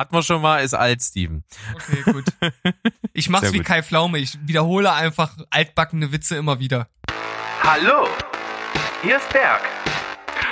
[0.00, 1.44] Hat man schon mal, ist alt, Steven.
[1.74, 2.24] Okay, gut.
[3.12, 3.66] Ich mach's Sehr wie gut.
[3.66, 4.18] Kai Pflaume.
[4.18, 6.88] Ich wiederhole einfach altbackene Witze immer wieder.
[7.62, 8.08] Hallo,
[9.02, 9.60] hier ist Berg.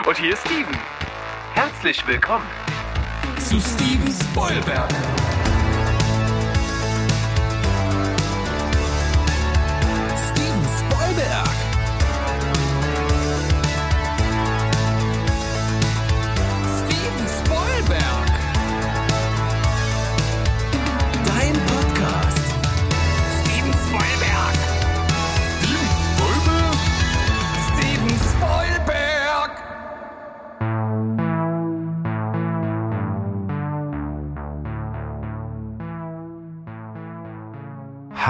[0.06, 0.76] Und hier ist Steven.
[1.54, 2.44] Herzlich willkommen.
[3.38, 4.92] Zu Steven Spoilberg.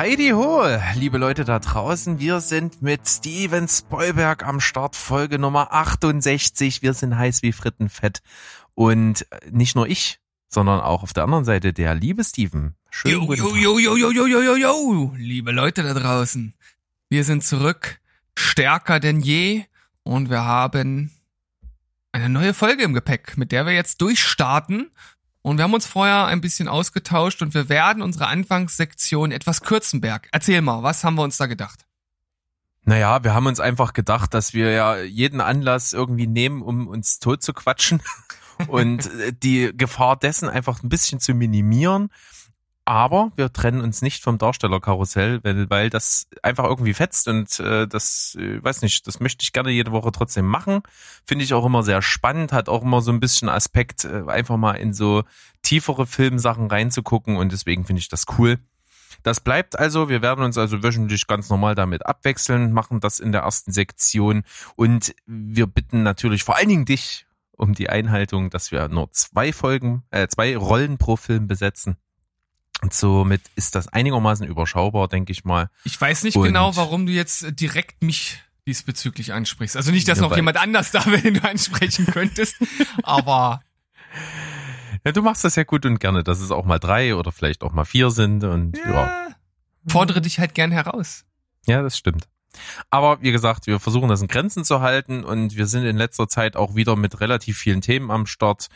[0.08, 0.62] Heidi Ho,
[0.94, 6.80] liebe Leute da draußen, wir sind mit Steven Spoilberg am Start, Folge Nummer 68.
[6.80, 8.22] Wir sind heiß wie Frittenfett.
[8.74, 10.18] Und nicht nur ich,
[10.48, 12.74] sondern auch auf der anderen Seite der liebe Steven.
[12.88, 16.54] Schönen Jo, jo, jo, jo, jo, jo, jo, jo, jo, liebe Leute da draußen.
[17.10, 18.00] Wir sind zurück,
[18.34, 19.66] stärker denn je
[20.04, 21.10] und wir haben
[22.12, 24.90] eine neue Folge im Gepäck, mit der wir jetzt durchstarten.
[25.48, 30.02] Und wir haben uns vorher ein bisschen ausgetauscht und wir werden unsere Anfangssektion etwas kürzen,
[30.02, 30.28] Berg.
[30.30, 31.86] Erzähl mal, was haben wir uns da gedacht?
[32.84, 37.18] Naja, wir haben uns einfach gedacht, dass wir ja jeden Anlass irgendwie nehmen, um uns
[37.18, 38.02] tot zu quatschen
[38.68, 42.10] und äh, die Gefahr dessen einfach ein bisschen zu minimieren.
[42.88, 47.86] Aber wir trennen uns nicht vom Darstellerkarussell, weil, weil das einfach irgendwie fetzt und äh,
[47.86, 50.80] das, äh, weiß nicht, das möchte ich gerne jede Woche trotzdem machen.
[51.26, 54.56] Finde ich auch immer sehr spannend, hat auch immer so ein bisschen Aspekt, äh, einfach
[54.56, 55.24] mal in so
[55.60, 58.58] tiefere Filmsachen reinzugucken und deswegen finde ich das cool.
[59.22, 63.32] Das bleibt also, wir werden uns also wöchentlich ganz normal damit abwechseln, machen das in
[63.32, 64.44] der ersten Sektion
[64.76, 69.52] und wir bitten natürlich vor allen Dingen dich um die Einhaltung, dass wir nur zwei
[69.52, 71.98] Folgen, äh, zwei Rollen pro Film besetzen.
[72.82, 75.68] Und somit ist das einigermaßen überschaubar, denke ich mal.
[75.84, 79.76] Ich weiß nicht Und- genau, warum du jetzt äh, direkt mich diesbezüglich ansprichst.
[79.76, 82.54] Also nicht, dass Ja, noch jemand anders da wäre, den du ansprechen könntest,
[83.02, 83.62] aber
[85.04, 87.62] Ja, du machst das ja gut und gerne, dass es auch mal drei oder vielleicht
[87.62, 89.26] auch mal vier sind und ja, ja,
[89.86, 91.24] fordere dich halt gern heraus.
[91.66, 92.28] ja das stimmt.
[92.90, 96.28] Aber wie gesagt, wir versuchen das in Grenzen zu halten und wir sind in letzter
[96.28, 98.68] Zeit auch wieder mit relativ vielen Themen am Start,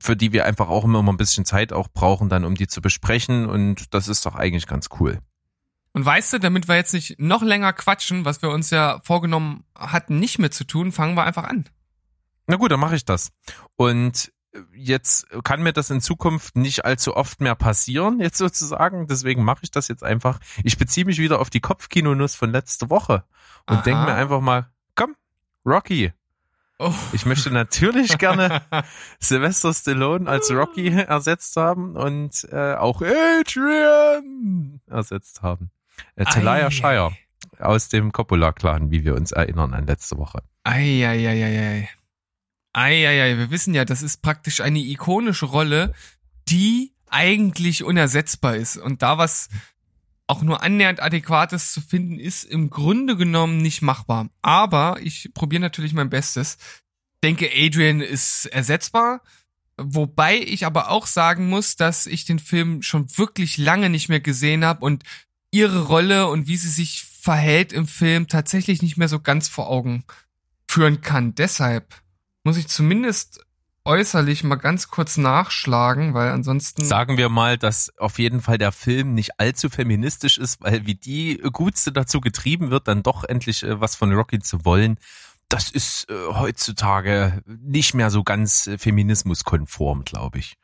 [0.00, 2.66] für die wir einfach auch immer mal ein bisschen Zeit auch brauchen, dann um die
[2.66, 5.18] zu besprechen und das ist doch eigentlich ganz cool.
[5.92, 9.64] Und weißt du, damit wir jetzt nicht noch länger quatschen, was wir uns ja vorgenommen
[9.74, 11.68] hatten, nicht mehr zu tun, fangen wir einfach an.
[12.46, 13.30] Na gut, dann mache ich das.
[13.76, 14.32] Und
[14.74, 19.06] jetzt kann mir das in Zukunft nicht allzu oft mehr passieren, jetzt sozusagen.
[19.06, 20.40] Deswegen mache ich das jetzt einfach.
[20.64, 23.24] Ich beziehe mich wieder auf die Kopfkinonuss von letzte Woche
[23.66, 25.14] und denke mir einfach mal, komm,
[25.64, 26.12] Rocky.
[26.78, 26.94] Oh.
[27.12, 28.62] Ich möchte natürlich gerne
[29.18, 35.70] Sylvester Stallone als Rocky ersetzt haben und äh, auch Adrian ersetzt haben.
[36.14, 36.70] Äh, Talia Ei.
[36.70, 37.12] Shire
[37.58, 40.42] aus dem Coppola-Clan, wie wir uns erinnern an letzte Woche.
[40.64, 41.88] Eieieiei.
[42.72, 45.94] Eieiei, wir wissen ja, das ist praktisch eine ikonische Rolle,
[46.48, 48.76] die eigentlich unersetzbar ist.
[48.76, 49.48] Und da was
[50.26, 54.28] auch nur annähernd adäquates zu finden, ist im Grunde genommen nicht machbar.
[54.42, 56.58] Aber ich probiere natürlich mein Bestes.
[57.22, 59.22] Denke, Adrian ist ersetzbar.
[59.78, 64.20] Wobei ich aber auch sagen muss, dass ich den Film schon wirklich lange nicht mehr
[64.20, 65.04] gesehen habe und
[65.50, 69.68] ihre Rolle und wie sie sich verhält im Film tatsächlich nicht mehr so ganz vor
[69.68, 70.04] Augen
[70.68, 71.34] führen kann.
[71.34, 71.94] Deshalb
[72.44, 73.44] muss ich zumindest
[73.84, 78.70] äußerlich mal ganz kurz nachschlagen, weil ansonsten Sagen wir mal, dass auf jeden Fall der
[78.70, 83.62] Film nicht allzu feministisch ist, weil wie die Gutste dazu getrieben wird, dann doch endlich
[83.62, 84.98] äh, was von Rocky zu wollen.
[85.48, 90.58] Das ist äh, heutzutage nicht mehr so ganz äh, feminismuskonform, glaube ich.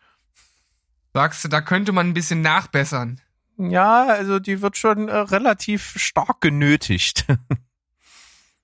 [1.15, 3.23] sagst du, da könnte man ein bisschen nachbessern.
[3.57, 7.27] Ja, also die wird schon äh, relativ stark genötigt.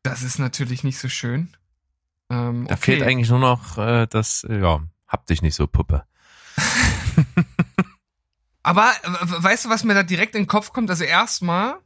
[0.03, 1.55] Das ist natürlich nicht so schön.
[2.31, 2.83] Ähm, Da okay.
[2.83, 6.05] fehlt eigentlich nur noch äh, das, äh, ja, hab dich nicht so, Puppe.
[8.63, 10.91] Aber weißt du, was mir da direkt in den Kopf kommt?
[10.91, 11.77] Also erstmal,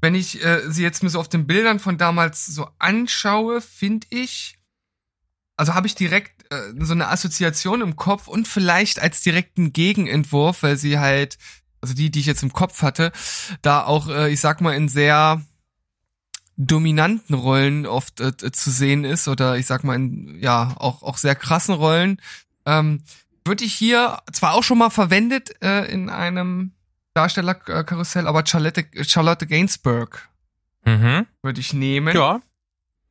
[0.00, 4.06] wenn ich äh, sie jetzt mir so auf den Bildern von damals so anschaue, finde
[4.10, 4.58] ich,
[5.56, 10.62] also habe ich direkt äh, so eine Assoziation im Kopf und vielleicht als direkten Gegenentwurf,
[10.62, 11.38] weil sie halt,
[11.80, 13.12] also die, die ich jetzt im Kopf hatte,
[13.62, 15.40] da auch, äh, ich sag mal, in sehr
[16.56, 21.18] dominanten Rollen oft äh, zu sehen ist oder ich sag mal in ja auch auch
[21.18, 22.20] sehr krassen Rollen
[22.64, 23.02] ähm,
[23.44, 26.72] würde ich hier zwar auch schon mal verwendet äh, in einem
[27.14, 30.28] Darstellerkarussell, aber Charlotte, Charlotte Gainsbourg
[30.84, 31.26] Mhm.
[31.42, 32.14] würde ich nehmen.
[32.14, 32.40] Ja,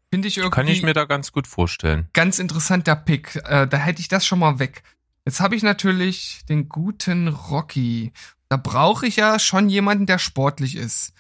[0.09, 2.07] Finde ich irgendwie kann ich mir da ganz gut vorstellen.
[2.13, 3.35] ganz interessanter Pick.
[3.43, 4.83] Äh, da hätte ich das schon mal weg.
[5.25, 8.13] Jetzt habe ich natürlich den guten Rocky.
[8.47, 11.11] Da brauche ich ja schon jemanden, der sportlich ist.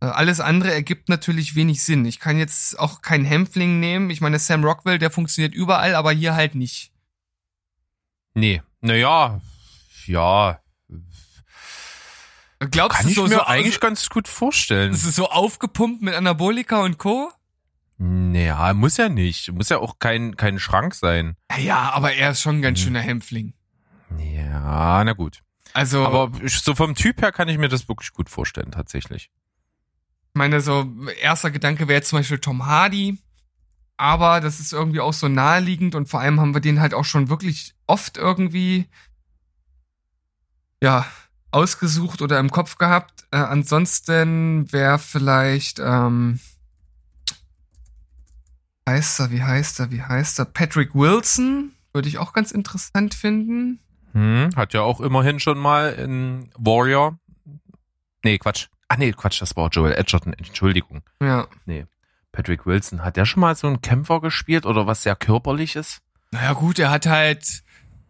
[0.00, 2.04] Äh, Alles andere ergibt natürlich wenig Sinn.
[2.04, 4.10] Ich kann jetzt auch keinen Hämpfling nehmen.
[4.10, 6.92] Ich meine, Sam Rockwell, der funktioniert überall, aber hier halt nicht.
[8.34, 9.40] Nee, naja,
[10.06, 10.60] ja,
[12.70, 14.92] Glaubst kann du ich so, mir so eigentlich ganz gut vorstellen.
[14.92, 17.30] ist es so aufgepumpt mit Anabolika und Co?
[17.98, 19.52] Naja, muss ja nicht.
[19.52, 21.36] Muss ja auch kein, kein Schrank sein.
[21.56, 22.84] Ja, aber er ist schon ein ganz Hm.
[22.84, 23.54] schöner Hämpfling.
[24.18, 25.42] Ja, na gut.
[25.72, 29.30] Also, Aber ich- so vom Typ her kann ich mir das wirklich gut vorstellen, tatsächlich.
[30.38, 30.90] Meine, so
[31.20, 33.18] erster Gedanke wäre jetzt zum Beispiel Tom Hardy.
[33.98, 37.04] Aber das ist irgendwie auch so naheliegend und vor allem haben wir den halt auch
[37.04, 38.86] schon wirklich oft irgendwie,
[40.80, 41.04] ja,
[41.50, 43.26] ausgesucht oder im Kopf gehabt.
[43.32, 46.38] Äh, ansonsten wäre vielleicht, ähm,
[48.88, 50.44] heißt er, wie heißt er, wie heißt er?
[50.44, 53.80] Patrick Wilson würde ich auch ganz interessant finden.
[54.12, 57.18] Hm, hat ja auch immerhin schon mal in Warrior.
[58.22, 58.68] Nee, Quatsch.
[58.88, 61.02] Ah, nee, Quatsch, das war Joel Edgerton, Entschuldigung.
[61.22, 61.46] Ja.
[62.32, 66.00] Patrick Wilson, hat der schon mal so einen Kämpfer gespielt oder was sehr körperliches?
[66.30, 67.62] Naja, gut, er hat halt,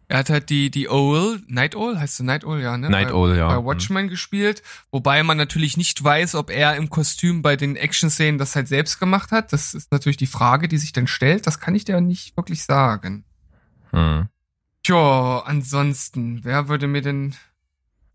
[0.07, 2.89] er hat halt die, die Owl, Night Owl, heißt du Night Owl, ja, ne?
[2.89, 3.47] Night bei, Owl, ja.
[3.47, 8.37] Bei Watchmen gespielt, wobei man natürlich nicht weiß, ob er im Kostüm bei den Action-Szenen
[8.37, 9.51] das halt selbst gemacht hat.
[9.53, 11.47] Das ist natürlich die Frage, die sich dann stellt.
[11.47, 13.23] Das kann ich dir nicht wirklich sagen.
[13.91, 14.27] Hm.
[14.83, 17.35] Tja, ansonsten, wer würde mir denn,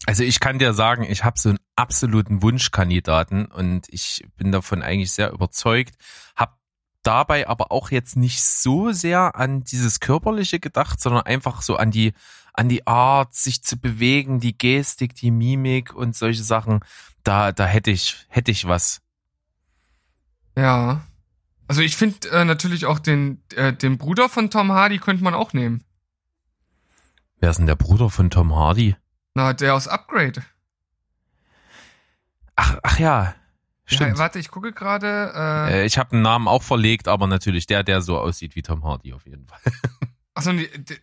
[0.06, 4.82] Also ich kann dir sagen, ich habe so einen absoluten Wunschkandidaten und ich bin davon
[4.82, 5.94] eigentlich sehr überzeugt,
[6.37, 6.58] Hab
[7.02, 11.91] dabei aber auch jetzt nicht so sehr an dieses körperliche gedacht, sondern einfach so an
[11.91, 12.12] die
[12.56, 16.81] an die Art, sich zu bewegen, die Gestik, die Mimik und solche Sachen.
[17.25, 19.00] Da da hätte ich hätte ich was.
[20.56, 21.02] ja.
[21.67, 25.35] Also ich finde äh, natürlich auch den, äh, den Bruder von Tom Hardy könnte man
[25.35, 25.82] auch nehmen.
[27.41, 28.96] Wer ist denn der Bruder von Tom Hardy?
[29.34, 30.42] Na, der aus Upgrade.
[32.56, 33.34] Ach ach ja,
[33.84, 34.12] stimmt.
[34.12, 35.32] Ja, warte, ich gucke gerade.
[35.34, 38.62] Äh, Äh, ich habe einen Namen auch verlegt, aber natürlich der, der so aussieht wie
[38.62, 39.58] Tom Hardy auf jeden Fall.
[40.36, 40.50] Achso,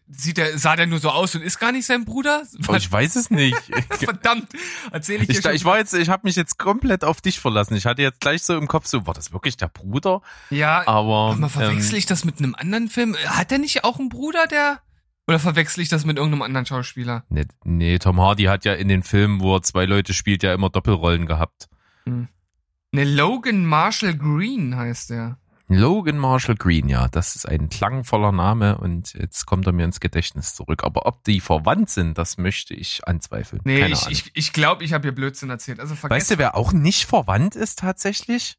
[0.10, 2.44] sieht der, sah der nur so aus und ist gar nicht sein Bruder?
[2.68, 3.57] Oh, ich weiß es nicht.
[3.92, 4.50] Verdammt,
[4.92, 5.54] erzähle ich dir Ich, schon.
[5.54, 7.75] ich war jetzt, ich habe mich jetzt komplett auf dich verlassen.
[7.75, 10.22] Ich hatte jetzt gleich so im Kopf so, war das wirklich der Bruder?
[10.50, 13.16] ja, Aber mal verwechsel ähm, ich das mit einem anderen Film?
[13.25, 14.81] Hat der nicht auch einen Bruder, der?
[15.27, 17.23] Oder verwechsel ich das mit irgendeinem anderen Schauspieler?
[17.29, 20.53] nee, nee, Tom Hardy hat ja in den Filmen, wo er zwei Leute spielt, ja
[20.53, 21.69] immer Doppelrollen gehabt.
[22.06, 25.38] Ne, Logan Marshall Green heißt der.
[25.68, 30.01] Logan Marshall Green, ja, das ist ein klangvoller Name und jetzt kommt er mir ins
[30.01, 30.83] Gedächtnis zurück.
[30.83, 33.62] Aber ob die verwandt sind, das möchte ich anzweifeln.
[33.63, 34.12] Nee, Keine ich Ahnung.
[34.12, 35.79] ich, ich glaube, ich habe hier Blödsinn erzählt.
[35.79, 38.57] Also weißt du, wer auch nicht verwandt ist tatsächlich?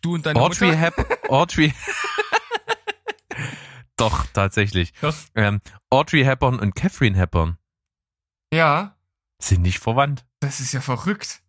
[0.00, 0.78] du und deine Audrey Mutter?
[0.78, 1.74] Hep Audrey.
[3.96, 4.92] Doch, tatsächlich.
[5.34, 5.60] Ähm,
[5.90, 7.58] Audrey Hepburn und Catherine Hepburn
[8.52, 8.96] Ja,
[9.40, 10.24] sind nicht verwandt.
[10.40, 11.42] das ist ja verrückt.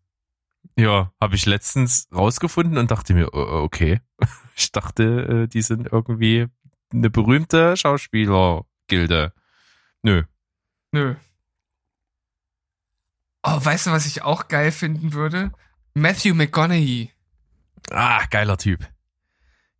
[0.77, 4.01] Ja, habe ich letztens rausgefunden und dachte mir, oh, okay.
[4.55, 6.45] Ich dachte, äh, die sind irgendwie
[6.93, 9.33] eine berühmte Schauspielergilde.
[10.03, 10.23] Nö.
[10.91, 11.15] Nö.
[13.41, 15.51] Oh, weißt du, was ich auch geil finden würde?
[15.95, 17.11] Matthew McConaughey.
[17.91, 18.87] Ah, geiler Typ.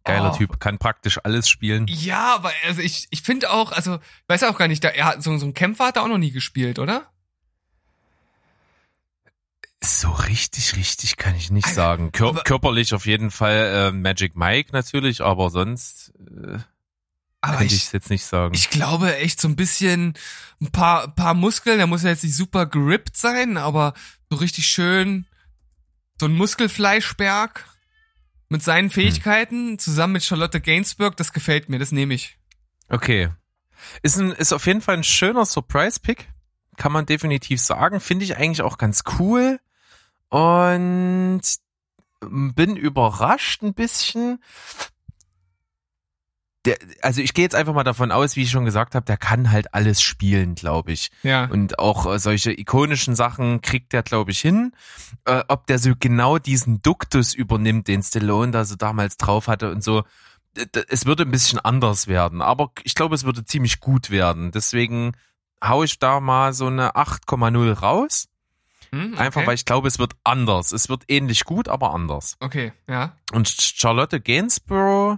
[0.06, 0.38] Geiler Oh.
[0.38, 0.60] Typ.
[0.60, 1.86] Kann praktisch alles spielen.
[1.88, 5.24] Ja, aber also ich, ich finde auch, also, weiß auch gar nicht, da, er hat
[5.24, 7.10] so, so ein Kämpfer hat er auch noch nie gespielt, oder?
[9.82, 12.12] So richtig, richtig kann ich nicht Alter, sagen.
[12.14, 16.58] Kör aber- körperlich auf jeden Fall äh, Magic Mike natürlich, aber sonst äh,
[17.42, 18.54] Aber ich ich, es jetzt nicht sagen.
[18.56, 20.14] ich glaube echt so ein bisschen,
[20.62, 23.94] ein paar, paar Muskeln, der muss ja jetzt nicht super gerippt sein, aber
[24.30, 25.28] so richtig schön,
[26.18, 27.66] so ein Muskelfleischberg
[28.54, 32.38] mit seinen Fähigkeiten zusammen mit Charlotte Gainsbourg, das gefällt mir, das nehme ich.
[32.88, 33.30] Okay.
[34.04, 36.30] Ist, ein, ist auf jeden Fall ein schöner Surprise-Pick.
[36.78, 38.00] Kann man definitiv sagen.
[38.00, 39.60] Finde ich eigentlich auch ganz cool.
[40.30, 41.42] Und
[42.22, 44.38] bin überrascht ein bisschen.
[46.66, 49.18] Der, also ich gehe jetzt einfach mal davon aus, wie ich schon gesagt habe, der
[49.18, 51.10] kann halt alles spielen, glaube ich.
[51.22, 51.46] Ja.
[51.46, 54.72] Und auch äh, solche ikonischen Sachen kriegt der, glaube ich, hin.
[55.26, 59.72] Äh, ob der so genau diesen Duktus übernimmt, den Stallone da so damals drauf hatte
[59.72, 60.04] und so.
[60.88, 64.52] Es würde ein bisschen anders werden, aber ich glaube, es würde ziemlich gut werden.
[64.52, 65.14] Deswegen
[65.64, 68.28] hau ich da mal so eine 8,0 raus.
[68.92, 69.48] Hm, Einfach okay.
[69.48, 70.72] weil ich glaube, es wird anders.
[70.72, 72.38] Es wird ähnlich gut, aber anders.
[72.40, 73.18] Okay, ja.
[73.32, 75.18] Und Charlotte Gainsborough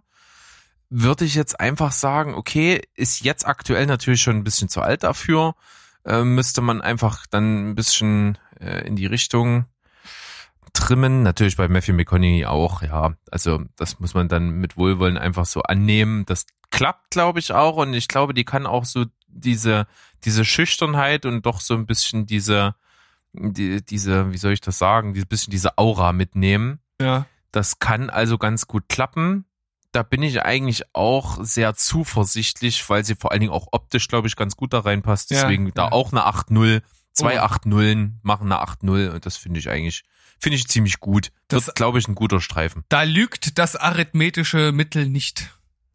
[0.89, 5.03] würde ich jetzt einfach sagen, okay, ist jetzt aktuell natürlich schon ein bisschen zu alt
[5.03, 5.55] dafür.
[6.05, 9.65] Äh, müsste man einfach dann ein bisschen äh, in die Richtung
[10.73, 11.23] trimmen.
[11.23, 13.15] Natürlich bei Matthew McConaughey auch, ja.
[13.31, 16.25] Also das muss man dann mit Wohlwollen einfach so annehmen.
[16.25, 17.77] Das klappt, glaube ich, auch.
[17.77, 19.87] Und ich glaube, die kann auch so diese,
[20.23, 22.75] diese Schüchternheit und doch so ein bisschen diese,
[23.33, 26.79] die, diese, wie soll ich das sagen, dieses bisschen diese Aura mitnehmen.
[27.01, 27.25] Ja.
[27.51, 29.45] Das kann also ganz gut klappen.
[29.95, 34.27] Da bin ich eigentlich auch sehr zuversichtlich, weil sie vor allen Dingen auch optisch, glaube
[34.27, 35.31] ich, ganz gut da reinpasst.
[35.31, 35.91] Ja, Deswegen da ja.
[35.91, 36.81] auch eine 8-0.
[37.13, 37.43] Zwei Oh.
[37.43, 40.03] 8 Nullen machen eine 8-0 und das finde ich eigentlich,
[40.37, 41.31] finde ich ziemlich gut.
[41.47, 42.83] Das- Wird, glaube ich, ein guter Streifen.
[42.89, 45.49] Da lügt das arithmetische Mittel nicht.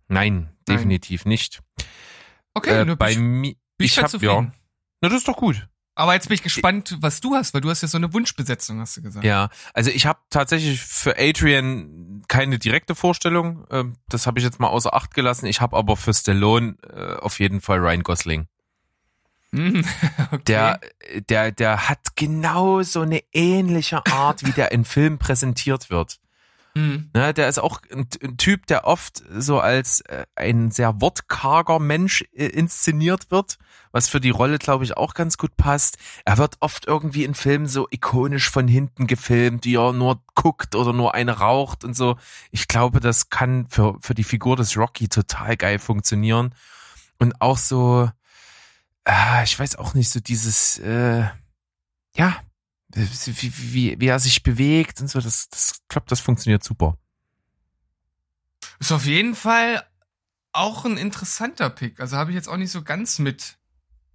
[0.09, 1.61] Nein, definitiv nicht.
[2.55, 4.33] Okay, Äh, nur bei mir, ich ich hab, zufrieden.
[4.47, 4.53] ja.
[5.03, 5.69] Na, das ist doch gut.
[6.01, 8.81] Aber jetzt bin ich gespannt, was du hast, weil du hast ja so eine Wunschbesetzung,
[8.81, 9.23] hast du gesagt.
[9.25, 13.67] Ja, also ich habe tatsächlich für Adrian keine direkte Vorstellung.
[13.71, 15.45] Ähm, Das habe ich jetzt mal außer Acht gelassen.
[15.45, 18.47] Ich habe aber für Stallone äh, auf jeden Fall Ryan Gosling.
[19.53, 19.85] Hm,
[20.33, 20.41] okay.
[20.47, 20.81] Der,
[21.29, 26.19] der, der hat genau so eine ähnliche Art, wie der in Filmen präsentiert wird.
[26.77, 27.11] Hm.
[27.15, 31.81] Ne, der ist auch ein, ein Typ, der oft so als äh, ein sehr wortkarger
[31.81, 33.59] Mensch äh, inszeniert wird,
[33.91, 35.99] was für die Rolle, glaube ich, auch ganz gut passt.
[36.25, 40.77] Er wird oft irgendwie in Filmen so ikonisch von hinten gefilmt, wie er nur guckt
[40.77, 42.17] oder nur eine raucht und so.
[42.53, 46.55] Ich glaube, das kann für, für die Figur des Rocky total geil funktionieren.
[47.19, 48.09] Und auch so,
[49.05, 51.25] ah, ich weiß auch nicht, so dieses, äh,
[52.15, 52.37] ja,
[52.95, 56.97] wie, wie, wie er sich bewegt und so, das, das klappt, das funktioniert super.
[58.79, 59.85] Ist auf jeden Fall
[60.53, 62.01] auch ein interessanter Pick.
[62.01, 63.59] Also habe ich jetzt auch nicht so ganz mit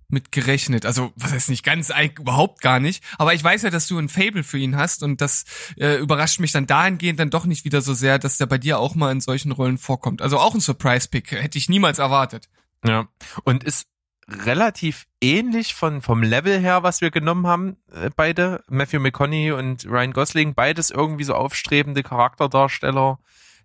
[0.08, 0.86] mit gerechnet.
[0.86, 3.04] Also, was heißt nicht ganz, eigentlich überhaupt gar nicht.
[3.18, 5.46] Aber ich weiß ja, dass du ein Fable für ihn hast und das
[5.78, 8.80] äh, überrascht mich dann dahingehend dann doch nicht wieder so sehr, dass der bei dir
[8.80, 10.22] auch mal in solchen Rollen vorkommt.
[10.22, 11.32] Also auch ein Surprise-Pick.
[11.32, 12.50] Hätte ich niemals erwartet.
[12.86, 13.08] Ja.
[13.44, 13.88] Und ist
[14.28, 18.64] relativ ähnlich von, vom Level her, was wir genommen haben, äh, beide.
[18.68, 23.20] Matthew McConaughey und Ryan Gosling, beides irgendwie so aufstrebende Charakterdarsteller,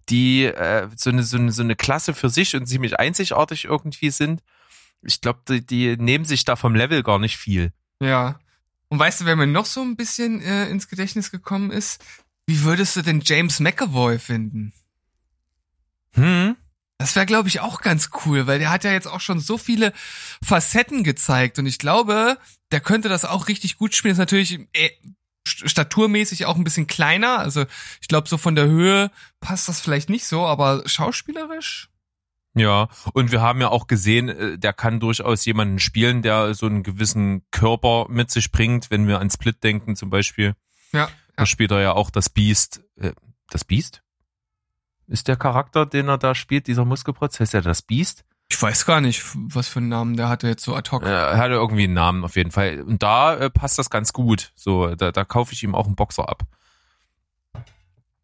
[0.08, 4.10] die äh, so, eine, so, eine, so eine Klasse für sich und ziemlich einzigartig irgendwie
[4.10, 4.42] sind.
[5.02, 7.72] Ich glaube, die, die nehmen sich da vom Level gar nicht viel.
[8.00, 8.38] Ja.
[8.88, 12.04] Und weißt du, wer mir noch so ein bisschen äh, ins Gedächtnis gekommen ist?
[12.46, 14.72] Wie würdest du denn James McAvoy finden?
[16.14, 16.56] Hm?
[17.00, 19.56] Das wäre, glaube ich, auch ganz cool, weil der hat ja jetzt auch schon so
[19.56, 19.94] viele
[20.44, 22.36] Facetten gezeigt und ich glaube,
[22.72, 24.12] der könnte das auch richtig gut spielen.
[24.12, 24.90] Ist natürlich äh,
[25.48, 27.64] st- staturmäßig auch ein bisschen kleiner, also
[28.02, 31.88] ich glaube, so von der Höhe passt das vielleicht nicht so, aber schauspielerisch?
[32.54, 36.66] Ja, und wir haben ja auch gesehen, äh, der kann durchaus jemanden spielen, der so
[36.66, 40.54] einen gewissen Körper mit sich bringt, wenn wir an Split denken zum Beispiel.
[40.92, 41.08] Ja.
[41.36, 42.82] Da spielt er ja auch das Beast.
[42.96, 43.12] Äh,
[43.48, 44.02] das Beast?
[45.10, 48.24] Ist der Charakter, den er da spielt, dieser Muskelprozess, ja das Beast?
[48.48, 51.02] Ich weiß gar nicht, was für einen Namen der hatte jetzt so ad hoc.
[51.04, 52.80] Äh, Er hat irgendwie einen Namen auf jeden Fall.
[52.82, 54.52] Und da äh, passt das ganz gut.
[54.56, 56.42] So, da, da kaufe ich ihm auch einen Boxer ab.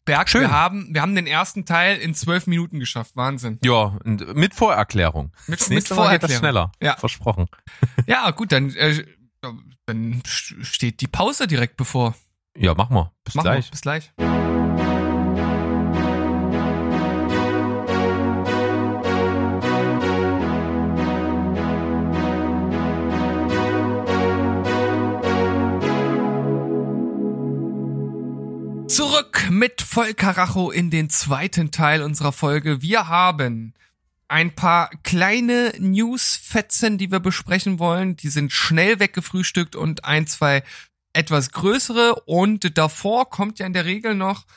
[0.05, 0.41] Berg, schön.
[0.41, 3.15] wir haben, wir haben den ersten Teil in zwölf Minuten geschafft.
[3.15, 3.59] Wahnsinn.
[3.63, 5.33] Ja, mit Vorerklärung.
[5.47, 5.97] Mit, Das mit Mal geht das
[6.31, 6.39] Vorerklärung.
[6.39, 6.71] schneller.
[6.81, 6.95] Ja.
[6.95, 7.47] Versprochen.
[8.05, 9.05] Ja, gut, dann, äh,
[9.85, 12.15] dann st- steht die Pause direkt bevor.
[12.55, 13.11] Ja, mach mal.
[13.25, 13.65] Bis Machen gleich.
[13.67, 13.71] wir.
[13.71, 14.13] Bis gleich.
[28.97, 32.81] Zurück mit Vollkaracho in den zweiten Teil unserer Folge.
[32.81, 33.75] Wir haben
[34.27, 38.15] ein paar kleine Newsfetzen, die wir besprechen wollen.
[38.15, 40.63] Die sind schnell weggefrühstückt und ein, zwei
[41.13, 42.23] etwas größere.
[42.25, 44.47] Und davor kommt ja in der Regel noch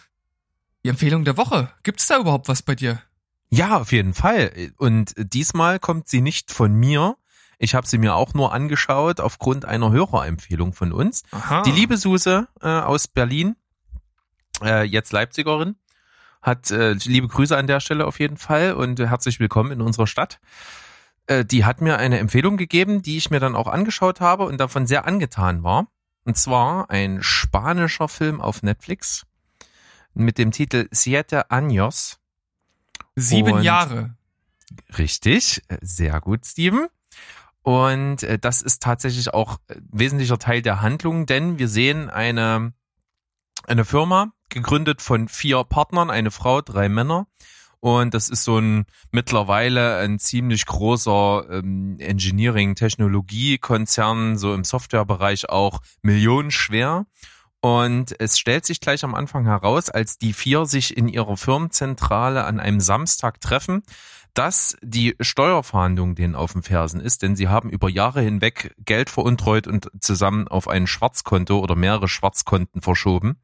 [0.84, 1.70] die Empfehlung der Woche.
[1.82, 3.02] Gibt's da überhaupt was bei dir?
[3.50, 4.72] Ja, auf jeden Fall.
[4.78, 7.18] Und diesmal kommt sie nicht von mir.
[7.58, 11.24] Ich habe sie mir auch nur angeschaut aufgrund einer Hörerempfehlung von uns.
[11.30, 11.60] Aha.
[11.60, 13.56] Die liebe Suse äh, aus Berlin,
[14.62, 15.76] äh, jetzt Leipzigerin,
[16.42, 19.80] hat äh, liebe Grüße an der Stelle auf jeden Fall und äh, herzlich willkommen in
[19.80, 20.40] unserer Stadt.
[21.26, 24.58] Äh, die hat mir eine Empfehlung gegeben, die ich mir dann auch angeschaut habe und
[24.58, 25.86] davon sehr angetan war.
[26.24, 29.26] Und zwar ein spanischer Film auf Netflix
[30.14, 32.18] mit dem Titel Siete Años.
[33.16, 34.14] Sieben und- Jahre.
[34.96, 36.86] Richtig, sehr gut, Steven.
[37.62, 42.72] Und äh, das ist tatsächlich auch äh, wesentlicher Teil der Handlung, denn wir sehen eine,
[43.66, 47.26] eine Firma, gegründet von vier Partnern, eine Frau, drei Männer.
[47.80, 55.80] Und das ist so ein mittlerweile ein ziemlich großer ähm, Engineering-Technologie-Konzern, so im Softwarebereich auch
[56.02, 57.06] millionenschwer.
[57.62, 62.44] Und es stellt sich gleich am Anfang heraus, als die vier sich in ihrer Firmenzentrale
[62.44, 63.82] an einem Samstag treffen,
[64.34, 69.10] dass die Steuerfahndung denen auf den Fersen ist, denn sie haben über Jahre hinweg Geld
[69.10, 73.40] veruntreut und zusammen auf ein Schwarzkonto oder mehrere Schwarzkonten verschoben.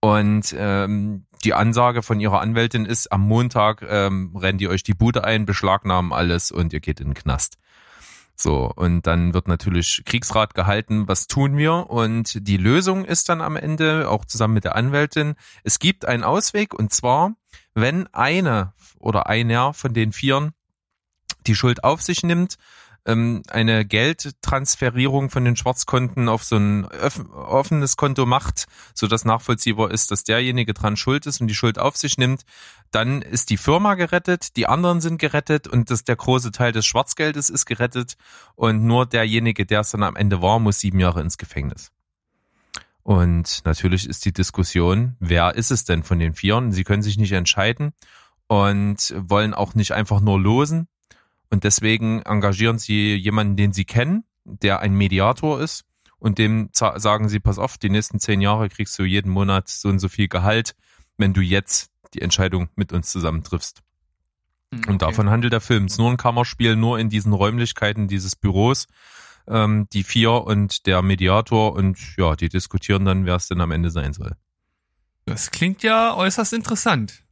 [0.00, 4.94] Und ähm, die Ansage von ihrer Anwältin ist, am Montag ähm, rennen die euch die
[4.94, 7.58] Bude ein, beschlagnahmen alles und ihr geht in den Knast.
[8.34, 11.90] So, und dann wird natürlich Kriegsrat gehalten, was tun wir?
[11.90, 16.24] Und die Lösung ist dann am Ende, auch zusammen mit der Anwältin, es gibt einen
[16.24, 17.34] Ausweg, und zwar,
[17.74, 20.52] wenn eine oder einer von den Vieren
[21.46, 22.56] die Schuld auf sich nimmt,
[23.06, 29.90] ähm, eine Geldtransferierung von den Schwarzkonten auf so ein offenes Konto macht, so dass nachvollziehbar
[29.90, 32.42] ist, dass derjenige dran schuld ist und die Schuld auf sich nimmt,
[32.90, 36.86] dann ist die Firma gerettet, die anderen sind gerettet und das, der große Teil des
[36.86, 38.14] Schwarzgeldes ist gerettet
[38.54, 41.90] und nur derjenige, der es dann am Ende war, muss sieben Jahre ins Gefängnis.
[43.02, 46.72] Und natürlich ist die Diskussion, wer ist es denn von den Vieren?
[46.72, 47.92] Sie können sich nicht entscheiden
[48.46, 50.88] und wollen auch nicht einfach nur losen,
[51.50, 55.84] und deswegen engagieren sie jemanden, den sie kennen, der ein Mediator ist.
[56.18, 59.88] Und dem sagen sie, pass auf, die nächsten zehn Jahre kriegst du jeden Monat so
[59.88, 60.74] und so viel Gehalt,
[61.16, 63.80] wenn du jetzt die Entscheidung mit uns zusammen triffst.
[64.72, 65.86] Hm, Und davon handelt der Film.
[65.86, 68.86] Es ist nur ein Kammerspiel, nur in diesen Räumlichkeiten dieses Büros.
[69.48, 73.70] Ähm, die vier und der Mediator und ja, die diskutieren dann, wer es denn am
[73.70, 74.36] Ende sein soll.
[75.24, 77.24] Das klingt ja äußerst interessant.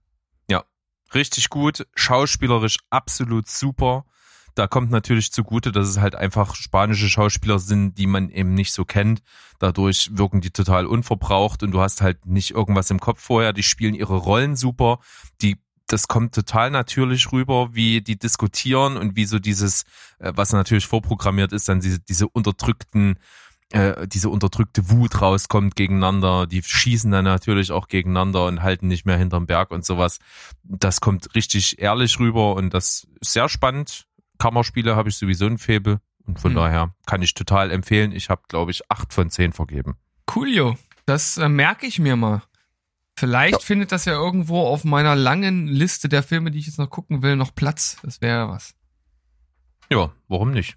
[1.15, 4.05] Richtig gut, schauspielerisch absolut super.
[4.55, 8.73] Da kommt natürlich zugute, dass es halt einfach spanische Schauspieler sind, die man eben nicht
[8.73, 9.23] so kennt.
[9.61, 13.53] Dadurch wirken die total unverbraucht und du hast halt nicht irgendwas im Kopf vorher.
[13.53, 14.99] Die spielen ihre Rollen super.
[15.43, 19.85] Die das kommt total natürlich rüber, wie die diskutieren und wie so dieses,
[20.19, 23.19] äh, was natürlich vorprogrammiert ist, dann diese, diese unterdrückten
[23.73, 26.47] äh, diese unterdrückte Wut rauskommt gegeneinander.
[26.47, 30.19] Die schießen dann natürlich auch gegeneinander und halten nicht mehr hinterm Berg und sowas.
[30.65, 34.07] Das kommt richtig ehrlich rüber und das ist sehr spannend.
[34.39, 36.57] Kammerspiele habe ich sowieso ein Faible und von Hm.
[36.57, 38.13] daher kann ich total empfehlen.
[38.13, 39.97] Ich habe, glaube ich, acht von zehn vergeben.
[40.27, 40.77] Coolio.
[41.07, 42.43] Das äh, merke ich mir mal.
[43.19, 46.89] Vielleicht findet das ja irgendwo auf meiner langen Liste der Filme, die ich jetzt noch
[46.89, 47.97] gucken will, noch Platz.
[48.03, 48.75] Das wäre was.
[49.91, 50.77] Ja, warum nicht?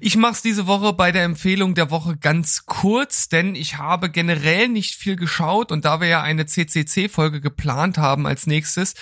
[0.00, 4.68] Ich mach's diese Woche bei der Empfehlung der Woche ganz kurz, denn ich habe generell
[4.68, 8.94] nicht viel geschaut und da wir ja eine CCC-Folge geplant haben als nächstes,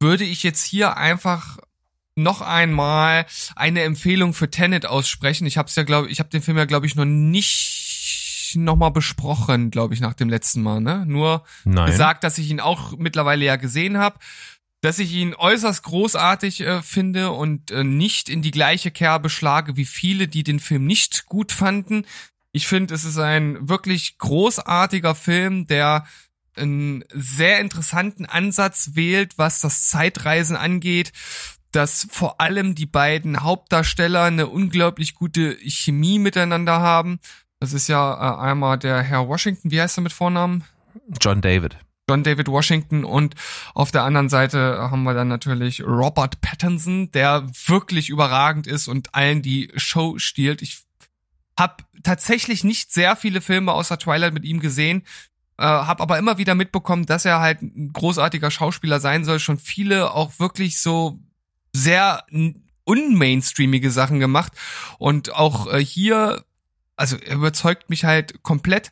[0.00, 1.58] würde ich jetzt hier einfach
[2.14, 5.46] noch einmal eine Empfehlung für Tenet aussprechen.
[5.46, 7.82] Ich habe ja glaube ich habe den Film ja glaube ich noch nicht
[8.54, 11.04] noch mal besprochen, glaube ich nach dem letzten Mal, ne?
[11.06, 11.86] Nur Nein.
[11.86, 14.18] gesagt, dass ich ihn auch mittlerweile ja gesehen habe,
[14.82, 19.76] dass ich ihn äußerst großartig äh, finde und äh, nicht in die gleiche Kerbe schlage
[19.76, 22.04] wie viele, die den Film nicht gut fanden.
[22.50, 26.04] Ich finde, es ist ein wirklich großartiger Film, der
[26.54, 31.12] einen sehr interessanten Ansatz wählt, was das Zeitreisen angeht,
[31.70, 37.20] dass vor allem die beiden Hauptdarsteller eine unglaublich gute Chemie miteinander haben.
[37.60, 40.64] Das ist ja äh, einmal der Herr Washington, wie heißt er mit Vornamen?
[41.20, 41.78] John David.
[42.12, 43.34] John David Washington und
[43.72, 49.14] auf der anderen Seite haben wir dann natürlich Robert Pattinson, der wirklich überragend ist und
[49.14, 50.60] allen die Show stiehlt.
[50.60, 50.82] Ich
[51.58, 55.04] habe tatsächlich nicht sehr viele Filme außer Twilight mit ihm gesehen,
[55.56, 59.38] äh, habe aber immer wieder mitbekommen, dass er halt ein großartiger Schauspieler sein soll.
[59.38, 61.18] Schon viele auch wirklich so
[61.72, 62.26] sehr
[62.84, 64.52] unmainstreamige Sachen gemacht
[64.98, 66.44] und auch äh, hier,
[66.94, 68.90] also er überzeugt mich halt komplett.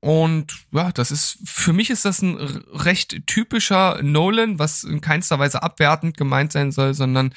[0.00, 5.38] Und ja, das ist, für mich ist das ein recht typischer Nolan, was in keinster
[5.38, 7.34] Weise abwertend gemeint sein soll, sondern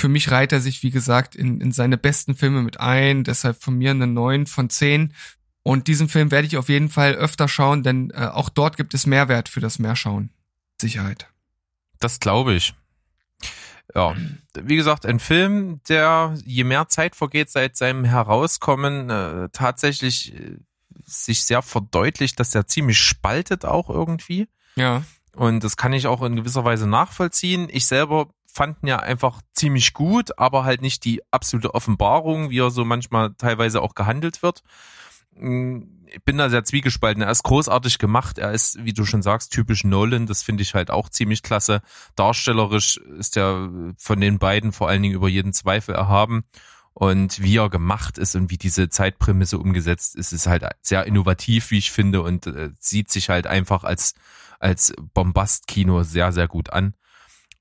[0.00, 3.22] für mich reiht er sich, wie gesagt, in, in seine besten Filme mit ein.
[3.22, 5.12] Deshalb von mir eine 9 von 10.
[5.62, 8.94] Und diesen Film werde ich auf jeden Fall öfter schauen, denn äh, auch dort gibt
[8.94, 10.30] es Mehrwert für das Mehrschauen.
[10.80, 11.28] Sicherheit.
[12.00, 12.74] Das glaube ich.
[13.94, 14.16] Ja,
[14.54, 20.56] wie gesagt, ein Film, der je mehr Zeit vergeht seit seinem Herauskommen, äh, tatsächlich äh,
[21.10, 24.48] sich sehr verdeutlicht, dass er ziemlich spaltet auch irgendwie.
[24.76, 25.02] Ja.
[25.36, 27.68] Und das kann ich auch in gewisser Weise nachvollziehen.
[27.70, 32.58] Ich selber fand ihn ja einfach ziemlich gut, aber halt nicht die absolute Offenbarung, wie
[32.58, 34.62] er so manchmal teilweise auch gehandelt wird.
[35.36, 37.22] Mm, Ich bin da sehr zwiegespalten.
[37.22, 38.38] Er ist großartig gemacht.
[38.38, 40.26] Er ist, wie du schon sagst, typisch Nolan.
[40.26, 41.82] Das finde ich halt auch ziemlich klasse.
[42.16, 46.42] Darstellerisch ist er von den beiden vor allen Dingen über jeden Zweifel erhaben.
[46.92, 51.70] Und wie er gemacht ist und wie diese Zeitprämisse umgesetzt ist, ist halt sehr innovativ,
[51.70, 54.14] wie ich finde, und äh, sieht sich halt einfach als,
[54.58, 56.94] als Bombast-Kino sehr, sehr gut an.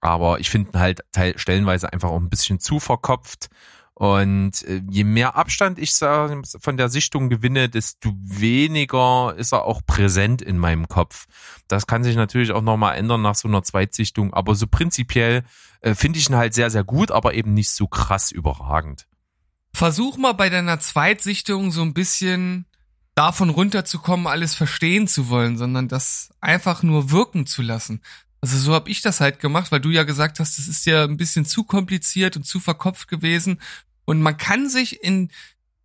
[0.02, 1.04] Aber ich finde ihn halt
[1.36, 3.50] stellenweise einfach auch ein bisschen zu verkopft.
[3.94, 9.65] Und äh, je mehr Abstand ich sa- von der Sichtung gewinne, desto weniger ist er
[9.65, 11.28] auch präsent in meinem Kopf.
[11.68, 14.34] Das kann sich natürlich auch nochmal ändern nach so einer Zweitsichtung.
[14.34, 15.44] Aber so prinzipiell
[15.82, 19.06] äh, finde ich ihn halt sehr, sehr gut, aber eben nicht so krass überragend.
[19.74, 22.66] Versuch mal bei deiner Zweitsichtung so ein bisschen
[23.16, 28.02] davon runterzukommen, alles verstehen zu wollen, sondern das einfach nur wirken zu lassen.
[28.42, 31.04] Also so habe ich das halt gemacht, weil du ja gesagt hast, das ist ja
[31.04, 33.60] ein bisschen zu kompliziert und zu verkopft gewesen.
[34.06, 35.30] und man kann sich in,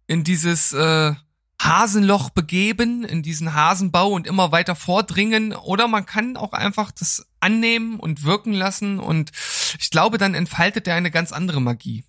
[0.07, 1.14] in dieses äh,
[1.61, 7.27] Hasenloch begeben, in diesen Hasenbau und immer weiter vordringen oder man kann auch einfach das
[7.40, 9.33] annehmen und wirken lassen und
[9.79, 12.05] ich glaube, dann entfaltet er eine ganz andere Magie.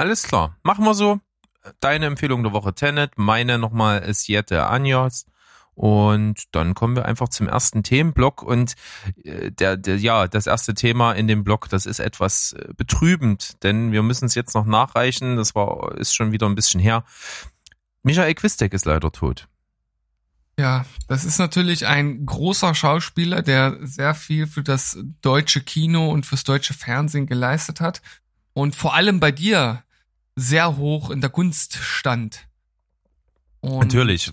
[0.00, 1.20] Alles klar, machen wir so.
[1.80, 5.26] Deine Empfehlung der Woche Tenet, meine nochmal Siete Años.
[5.74, 8.76] Und dann kommen wir einfach zum ersten Themenblock und
[9.24, 13.62] äh, der, der, ja, das erste Thema in dem Block, das ist etwas äh, betrübend,
[13.62, 15.36] denn wir müssen es jetzt noch nachreichen.
[15.36, 17.04] Das war, ist schon wieder ein bisschen her.
[18.02, 19.48] Michael Quistek ist leider tot.
[20.58, 26.24] Ja, das ist natürlich ein großer Schauspieler, der sehr viel für das deutsche Kino und
[26.24, 28.00] fürs deutsche Fernsehen geleistet hat
[28.54, 29.84] und vor allem bei dir
[30.40, 32.48] sehr hoch in der Gunst stand.
[33.60, 34.32] Und Natürlich.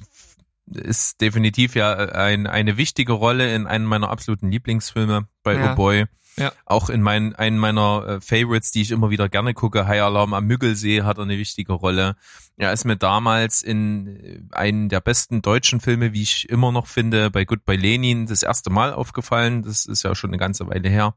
[0.65, 5.73] Ist definitiv ja ein, eine wichtige Rolle in einem meiner absoluten Lieblingsfilme bei Ja.
[5.73, 6.05] Oh Boy.
[6.37, 6.51] Ja.
[6.65, 10.33] Auch in meinen, einen meiner äh, Favorites, die ich immer wieder gerne gucke, High Alarm
[10.33, 12.15] am Müggelsee hat er eine wichtige Rolle.
[12.57, 16.87] Er ist mir damals in äh, einen der besten deutschen Filme, wie ich immer noch
[16.87, 19.63] finde, bei Goodbye Lenin das erste Mal aufgefallen.
[19.63, 21.15] Das ist ja schon eine ganze Weile her.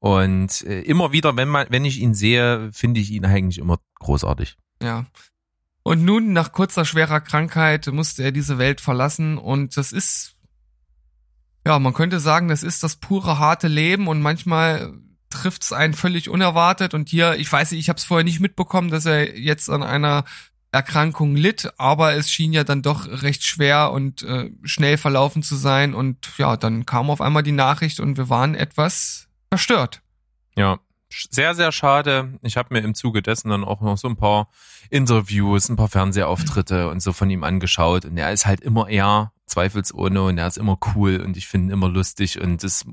[0.00, 3.78] Und äh, immer wieder, wenn man, wenn ich ihn sehe, finde ich ihn eigentlich immer
[4.00, 4.56] großartig.
[4.82, 5.06] Ja.
[5.82, 10.36] Und nun, nach kurzer schwerer Krankheit, musste er diese Welt verlassen und das ist,
[11.66, 14.94] ja, man könnte sagen, das ist das pure harte Leben und manchmal
[15.30, 18.90] trifft's einen völlig unerwartet und hier, ich weiß nicht, ich habe es vorher nicht mitbekommen,
[18.90, 20.24] dass er jetzt an einer
[20.72, 25.56] Erkrankung litt, aber es schien ja dann doch recht schwer und äh, schnell verlaufen zu
[25.56, 30.02] sein und ja, dann kam auf einmal die Nachricht und wir waren etwas verstört.
[30.56, 30.78] Ja,
[31.12, 32.38] sehr, sehr schade.
[32.42, 34.48] Ich habe mir im Zuge dessen dann auch noch so ein paar
[34.90, 38.04] Interviews, ein paar Fernsehauftritte und so von ihm angeschaut.
[38.04, 41.68] Und er ist halt immer eher zweifelsohne und er ist immer cool und ich finde
[41.68, 42.86] ihn immer lustig und es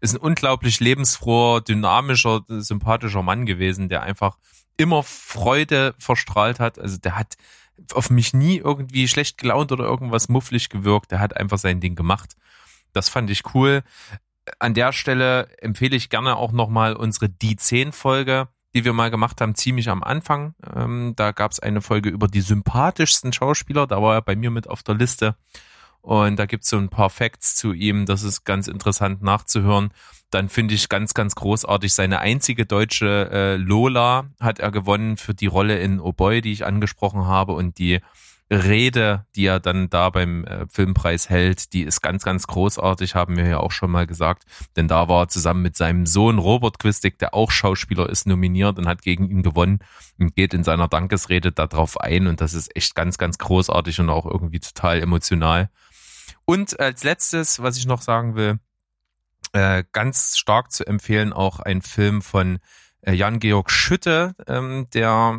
[0.00, 4.38] ist ein unglaublich lebensfroher, dynamischer, sympathischer Mann gewesen, der einfach
[4.76, 6.78] immer Freude verstrahlt hat.
[6.78, 7.36] Also der hat
[7.92, 11.10] auf mich nie irgendwie schlecht gelaunt oder irgendwas mufflig gewirkt.
[11.10, 12.36] Der hat einfach sein Ding gemacht.
[12.92, 13.82] Das fand ich cool
[14.58, 19.10] an der Stelle empfehle ich gerne auch nochmal unsere Die 10 Folge, die wir mal
[19.10, 20.54] gemacht haben, ziemlich am Anfang.
[20.74, 24.50] Ähm, da gab es eine Folge über die sympathischsten Schauspieler, da war er bei mir
[24.50, 25.36] mit auf der Liste.
[26.00, 29.90] Und da gibt's so ein paar Facts zu ihm, das ist ganz interessant nachzuhören.
[30.30, 35.34] Dann finde ich ganz, ganz großartig, seine einzige deutsche äh, Lola hat er gewonnen für
[35.34, 37.52] die Rolle in Oh Boy, die ich angesprochen habe.
[37.52, 38.00] Und die
[38.50, 43.36] Rede, die er dann da beim äh, Filmpreis hält, die ist ganz, ganz großartig, haben
[43.36, 44.44] wir ja auch schon mal gesagt.
[44.76, 48.78] Denn da war er zusammen mit seinem Sohn Robert Quistig, der auch Schauspieler ist, nominiert
[48.78, 49.80] und hat gegen ihn gewonnen
[50.18, 52.26] und geht in seiner Dankesrede darauf ein.
[52.26, 55.68] Und das ist echt ganz, ganz großartig und auch irgendwie total emotional.
[56.46, 58.58] Und als letztes, was ich noch sagen will,
[59.52, 62.58] äh, ganz stark zu empfehlen, auch ein Film von
[63.06, 65.36] Jan-Georg Schütte, ähm, der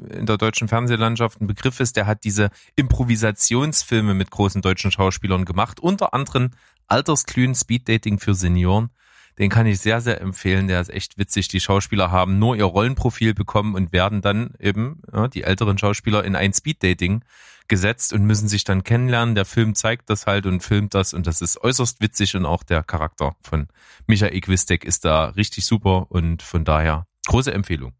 [0.00, 4.90] äh, in der deutschen Fernsehlandschaft ein Begriff ist, der hat diese Improvisationsfilme mit großen deutschen
[4.90, 6.50] Schauspielern gemacht, unter anderem
[6.86, 8.90] Altersglühen Speeddating für Senioren.
[9.38, 10.68] Den kann ich sehr, sehr empfehlen.
[10.68, 11.48] Der ist echt witzig.
[11.48, 16.24] Die Schauspieler haben nur ihr Rollenprofil bekommen und werden dann eben, ja, die älteren Schauspieler,
[16.24, 17.24] in ein Speeddating
[17.68, 19.34] gesetzt und müssen sich dann kennenlernen.
[19.34, 22.62] Der Film zeigt das halt und filmt das und das ist äußerst witzig und auch
[22.62, 23.68] der Charakter von
[24.06, 27.94] Michael Quistek ist da richtig super und von daher große Empfehlung.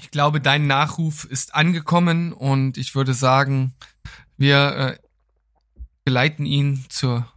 [0.00, 3.74] Ich glaube, dein Nachruf ist angekommen und ich würde sagen,
[4.36, 4.98] wir äh,
[6.04, 7.30] geleiten ihn zur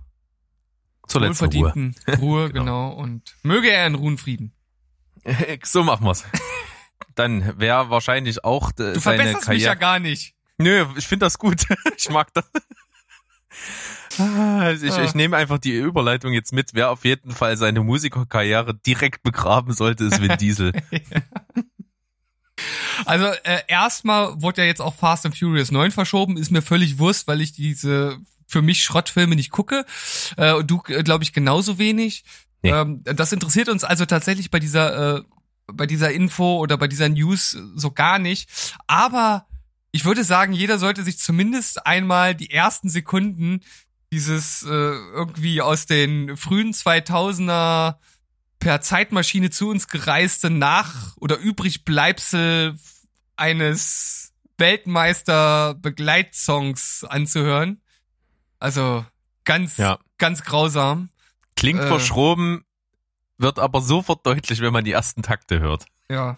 [1.08, 1.53] Zur letzten Ruhe.
[1.75, 2.89] wohlverdienten Ruhe, Genau.
[2.89, 2.89] genau.
[2.93, 4.53] Und möge er in Ruhen Frieden.
[5.63, 6.23] so machen wir's.
[7.13, 9.77] Dann wäre wahrscheinlich auch Du seine verbesserst mich ja Karriere.
[9.77, 10.34] gar nicht.
[10.58, 11.65] Nö, ich finde das gut.
[11.98, 12.46] ich mag das.
[14.18, 15.04] Ah, Also ich, Ah.
[15.04, 16.74] ich nehme einfach die Überleitung jetzt mit.
[16.74, 20.72] Wer auf jeden Fall seine Musikerkarriere direkt begraben sollte, ist Vin Diesel.
[23.06, 26.98] Also äh, erstmal wurde ja jetzt auch Fast and Furious 9 verschoben, ist mir völlig
[27.00, 29.86] Wurst, weil ich diese für mich Schrottfilme nicht gucke.
[30.38, 32.24] Äh, und du, äh, glaube ich, genauso wenig.
[32.62, 32.72] Nee.
[32.72, 35.22] Ähm, das interessiert uns also tatsächlich bei dieser, äh,
[35.68, 38.50] bei dieser Info oder bei dieser News so gar nicht.
[38.88, 39.46] Aber
[39.95, 43.62] ich würde sagen, jeder sollte sich zumindest einmal die ersten Sekunden
[44.12, 47.95] dieses äh, irgendwie aus den frühen 2000er
[48.60, 52.75] per Zeitmaschine zu uns gereiste Nach- oder Übrigbleibsel
[53.38, 57.81] eines Weltmeister-Begleitsongs anzuhören.
[58.60, 59.05] Also
[59.45, 59.99] ganz, Ja.
[60.17, 61.10] ganz grausam.
[61.55, 61.88] Klingt Äh.
[61.88, 62.65] verschroben,
[63.38, 65.86] wird aber sofort deutlich, wenn man die ersten Takte hört.
[66.10, 66.38] Ja.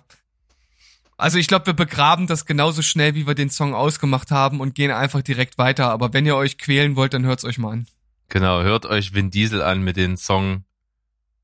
[1.17, 4.75] Also ich glaube, wir begraben das genauso schnell, wie wir den Song ausgemacht haben und
[4.75, 5.89] gehen einfach direkt weiter.
[5.89, 7.87] Aber wenn ihr euch quälen wollt, dann hört's euch mal an.
[8.29, 10.63] Genau, hört euch Vin Diesel an mit dem Song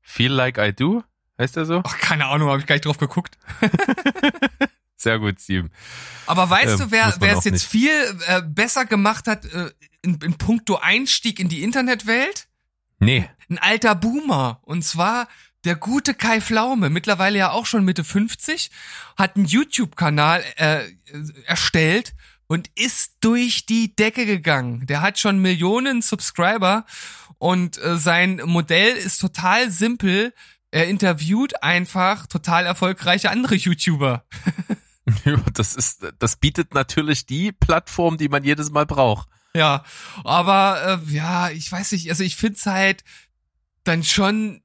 [0.00, 1.02] Feel Like I Do.
[1.38, 1.82] Heißt er so?
[1.84, 3.36] Ach, keine Ahnung, habe ich gar nicht drauf geguckt.
[4.96, 5.70] Sehr gut, Steven.
[6.26, 7.66] Aber weißt Ähm, du, wer, wer es jetzt nicht.
[7.66, 7.90] viel
[8.28, 9.70] äh, besser gemacht hat äh,
[10.02, 12.46] in, in puncto Einstieg in die Internetwelt?
[13.00, 13.28] Nee.
[13.50, 14.60] Ein alter Boomer.
[14.62, 15.26] Und zwar
[15.64, 18.70] der gute Kai Pflaume, mittlerweile ja auch schon Mitte 50,
[19.16, 20.80] hat einen YouTube-Kanal äh,
[21.46, 22.14] erstellt
[22.46, 24.86] und ist durch die Decke gegangen.
[24.86, 26.84] Der hat schon Millionen Subscriber
[27.38, 30.34] und äh, sein Modell ist total simpel.
[30.70, 34.24] Er interviewt einfach total erfolgreiche andere YouTuber.
[35.26, 39.28] Ja, Das ist, das bietet natürlich die Plattform, die man jedes Mal braucht.
[39.54, 39.84] Ja,
[40.24, 43.04] aber äh, ja, ich weiß nicht, also ich find's halt
[43.84, 44.62] dann schon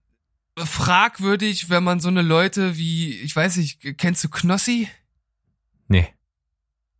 [0.65, 4.88] fragwürdig, wenn man so eine Leute wie, ich weiß nicht, kennst du Knossi?
[5.88, 6.08] Nee.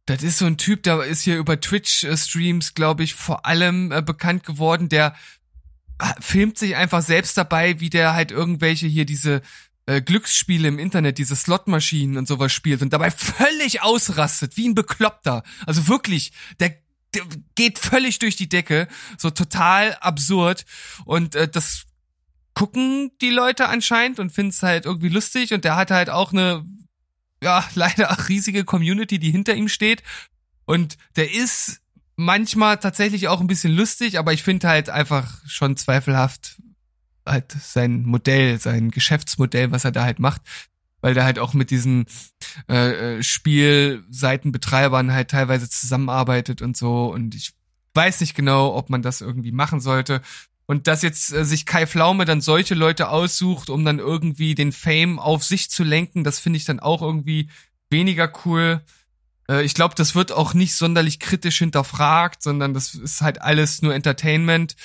[0.06, 4.02] Das ist so ein Typ, der ist hier über Twitch-Streams, glaube ich, vor allem äh,
[4.02, 4.90] bekannt geworden.
[4.90, 5.16] Der
[6.00, 9.42] äh, filmt sich einfach selbst dabei, wie der halt irgendwelche hier diese
[9.86, 14.76] äh, Glücksspiele im Internet, diese Slotmaschinen und sowas spielt und dabei völlig ausrastet, wie ein
[14.76, 15.44] Bekloppter.
[15.66, 16.76] Also wirklich, der,
[17.14, 17.24] der
[17.56, 20.66] geht völlig durch die Decke, so total absurd.
[21.06, 21.86] Und äh, das
[22.60, 26.34] gucken die Leute anscheinend und finden es halt irgendwie lustig und der hat halt auch
[26.34, 26.66] eine
[27.42, 30.04] ja, leider auch riesige Community, die hinter ihm steht.
[30.66, 31.80] Und der ist
[32.18, 36.62] manchmal tatsächlich auch ein bisschen lustig, aber ich finde halt einfach schon zweifelhaft
[37.26, 40.42] halt sein Modell, sein Geschäftsmodell, was er da halt macht,
[41.00, 42.08] weil der halt auch mit diesen
[42.68, 47.54] äh, äh, Spielseitenbetreibern halt teilweise zusammenarbeitet und so und ich
[47.94, 50.22] weiß nicht genau, ob man das irgendwie machen sollte.
[50.70, 54.72] Und dass jetzt äh, sich Kai Pflaume dann solche Leute aussucht, um dann irgendwie den
[54.72, 57.50] Fame auf sich zu lenken, das finde ich dann auch irgendwie
[57.90, 58.84] weniger cool.
[59.50, 63.82] Äh, ich glaube, das wird auch nicht sonderlich kritisch hinterfragt, sondern das ist halt alles
[63.82, 64.76] nur Entertainment.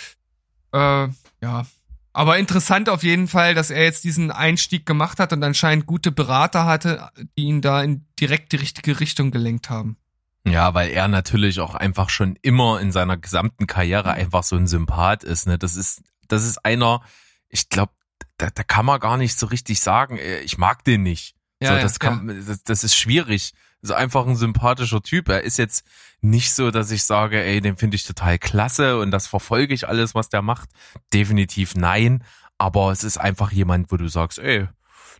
[0.72, 1.08] Äh,
[1.42, 1.66] ja.
[2.14, 6.12] Aber interessant auf jeden Fall, dass er jetzt diesen Einstieg gemacht hat und anscheinend gute
[6.12, 9.98] Berater hatte, die ihn da in direkt die richtige Richtung gelenkt haben.
[10.46, 14.66] Ja, weil er natürlich auch einfach schon immer in seiner gesamten Karriere einfach so ein
[14.66, 15.46] Sympath ist.
[15.46, 15.58] Ne?
[15.58, 17.02] Das ist, das ist einer,
[17.48, 17.92] ich glaube,
[18.36, 21.34] da, da kann man gar nicht so richtig sagen, äh, ich mag den nicht.
[21.60, 23.54] Ja, so, ja, das, kann, das, das ist schwierig.
[23.80, 25.28] Ist einfach ein sympathischer Typ.
[25.28, 25.84] Er ist jetzt
[26.20, 29.88] nicht so, dass ich sage, ey, den finde ich total klasse und das verfolge ich
[29.88, 30.70] alles, was der macht.
[31.12, 32.24] Definitiv nein.
[32.56, 34.68] Aber es ist einfach jemand, wo du sagst, ey,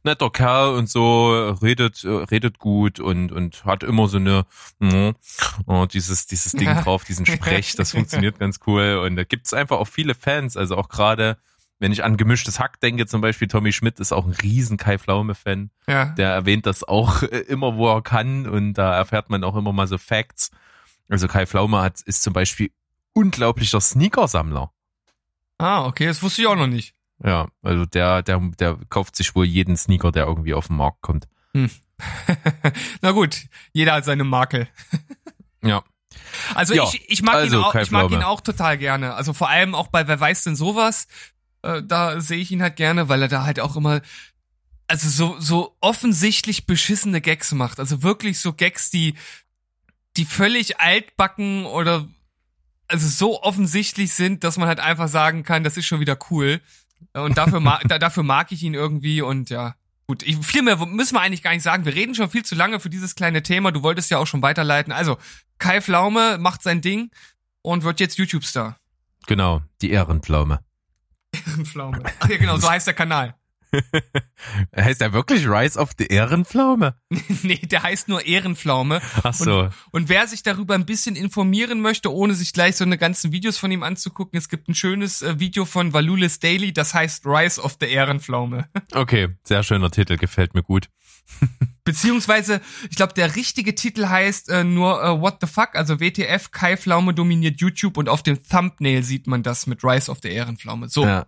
[0.05, 4.47] netter Kerl und so, redet, redet gut und, und hat immer so eine,
[4.79, 5.11] mm,
[5.67, 6.83] oh, dieses, dieses Ding Ja.
[6.83, 9.03] drauf, diesen Sprech, das funktioniert ganz cool.
[9.05, 11.39] Und da gibt's einfach auch viele Fans, also auch gerade,
[11.79, 14.99] wenn ich an gemischtes Hack denke, zum Beispiel Tommy Schmidt ist auch ein riesen Kai
[14.99, 15.71] Pflaume-Fan.
[15.89, 16.07] Ja.
[16.07, 19.73] Der erwähnt das auch äh, immer, wo er kann und da erfährt man auch immer
[19.73, 20.51] mal so Facts.
[21.09, 22.71] Also Kai Pflaume hat, ist zum Beispiel
[23.13, 24.71] unglaublicher Sneakersammler.
[25.59, 26.95] Ah, okay, das wusste ich auch noch nicht.
[27.25, 31.01] Ja, also der, der, der kauft sich wohl jeden Sneaker, der irgendwie auf den Markt
[31.01, 31.27] kommt.
[33.01, 34.69] Na gut, jeder hat seine Makel.
[35.67, 35.83] Ja.
[36.55, 39.15] Also Ja, ich, ich mag, also ihn, auch, ich mag ihn auch total gerne.
[39.15, 41.07] Also vor allem auch bei Wer weiß denn sowas,
[41.63, 44.03] äh, da sehe ich ihn halt gerne, weil er da halt auch immer
[44.87, 47.81] also so so offensichtlich beschissene Gags macht.
[47.81, 49.15] Also wirklich so Gags, die
[50.19, 52.07] die völlig altbacken oder
[52.89, 56.61] also so offensichtlich sind, dass man halt einfach sagen kann, das ist schon wieder cool.
[57.13, 59.75] Und dafür, ma da, dafür mag ich ihn irgendwie und ja.
[60.07, 61.87] Gut, ich, viel mehr müssen wir eigentlich gar nicht sagen.
[61.87, 63.73] Wir reden schon viel zu lange für dieses kleine Thema.
[63.73, 64.93] Du wolltest ja auch schon weiterleiten.
[64.93, 65.17] Also,
[65.59, 67.11] Kai Pflaume macht sein Ding
[67.63, 68.77] und wird jetzt YouTube-Star.
[69.27, 70.61] Genau, die Ehrenpflaume.
[71.65, 72.03] Pflaume.
[72.21, 73.35] Ach ja, genau, so heißt der Kanal.
[74.77, 76.97] Heißt er wirklich Rise of the Ehrenpflaume?
[77.43, 79.01] nee, der heißt nur Ehrenpflaume.
[79.23, 79.69] Ach so.
[79.91, 83.59] Und wer sich darüber ein bisschen informieren möchte, ohne sich gleich so eine ganzen Videos
[83.59, 87.61] von ihm anzugucken, es gibt ein schönes äh, Video von Valulis Daily, das heißt Rise
[87.61, 88.69] of the Ehrenpflaume.
[88.95, 90.89] Okay, sehr schöner Titel, gefällt mir gut.
[91.85, 92.61] Beziehungsweise,
[92.91, 96.77] ich glaube, der richtige Titel heißt äh, nur äh, What the fuck, also WTF, Kai
[96.77, 100.89] Pflaume dominiert YouTube und auf dem Thumbnail sieht man das mit Rise of the Ehrenpflaume.
[100.89, 101.27] So, Ja.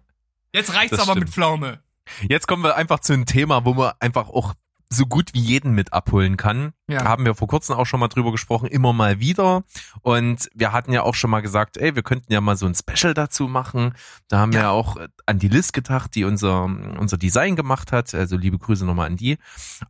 [0.52, 1.26] jetzt reicht's aber stimmt.
[1.26, 1.80] mit Pflaume.
[2.28, 4.54] Jetzt kommen wir einfach zu einem Thema, wo man einfach auch
[4.88, 6.72] so gut wie jeden mit abholen kann.
[6.88, 7.04] Ja.
[7.04, 9.64] Haben wir vor kurzem auch schon mal drüber gesprochen, immer mal wieder.
[10.02, 12.76] Und wir hatten ja auch schon mal gesagt, ey, wir könnten ja mal so ein
[12.76, 13.94] Special dazu machen.
[14.28, 14.96] Da haben wir ja auch
[15.26, 18.14] an die Liz gedacht, die unser, unser Design gemacht hat.
[18.14, 19.38] Also liebe Grüße nochmal an die.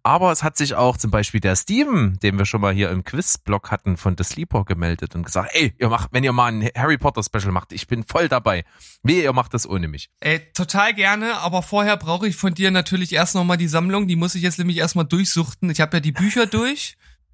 [0.03, 3.05] Aber es hat sich auch zum Beispiel der Steven, den wir schon mal hier im
[3.05, 6.71] Quiz-Blog hatten, von The Sleeper gemeldet und gesagt, ey, ihr macht, wenn ihr mal ein
[6.75, 8.65] Harry Potter Special macht, ich bin voll dabei.
[9.03, 10.09] Wehe, ihr macht das ohne mich.
[10.21, 14.17] Ey, total gerne, aber vorher brauche ich von dir natürlich erst nochmal die Sammlung, die
[14.17, 15.69] muss ich jetzt nämlich erstmal durchsuchten.
[15.69, 16.86] Ich habe ja die Bücher durch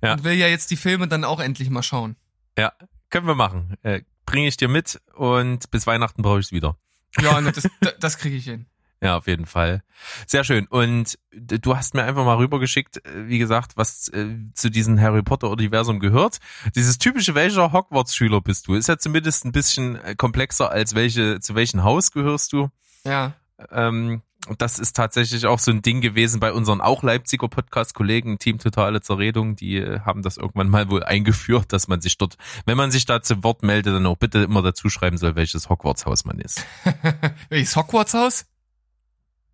[0.03, 0.15] Ja.
[0.15, 2.17] und will ja jetzt die Filme dann auch endlich mal schauen.
[2.59, 2.73] Ja,
[3.11, 3.77] können wir machen.
[3.83, 6.77] Äh, Bringe ich dir mit und bis Weihnachten brauche ich es wieder.
[7.21, 8.67] Ja, ne, das, das kriege ich hin.
[9.03, 9.83] Ja, auf jeden Fall.
[10.29, 10.67] Sehr schön.
[10.69, 15.23] Und du hast mir einfach mal rübergeschickt, äh, wie gesagt, was äh, zu diesem Harry
[15.23, 16.39] Potter Universum gehört.
[16.77, 18.75] Dieses typische, welcher Hogwarts-Schüler bist du?
[18.75, 22.71] Ist ja zumindest ein bisschen äh, komplexer als welche, zu welchem Haus gehörst du?
[23.05, 23.35] Ja.
[23.73, 28.39] Ähm, und das ist tatsächlich auch so ein Ding gewesen bei unseren auch Leipziger Podcast-Kollegen,
[28.39, 32.37] Team Totale Zerredung, die äh, haben das irgendwann mal wohl eingeführt, dass man sich dort,
[32.67, 35.69] wenn man sich da zu Wort meldet, dann auch bitte immer dazu schreiben soll, welches
[35.69, 36.65] Hogwarts-Haus man ist.
[37.51, 38.47] Welches Hogwarts-Haus?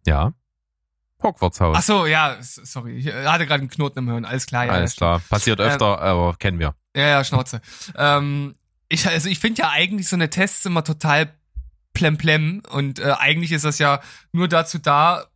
[0.07, 0.33] Ja.
[1.23, 1.77] Hogwarts-Haus.
[1.79, 2.97] Ach so, ja, sorry.
[2.97, 4.25] Ich äh, hatte gerade einen Knoten im Hirn.
[4.25, 4.73] Alles klar, ja.
[4.73, 5.21] Alles klar.
[5.29, 6.75] Passiert öfter, aber kennen wir.
[6.97, 7.61] Ja, ja, Schnauze.
[7.97, 8.55] ähm,
[8.89, 11.35] ich, also ich finde ja eigentlich so eine Tests immer total
[11.93, 14.01] plemplem und äh, eigentlich ist das ja
[14.33, 15.27] nur dazu da,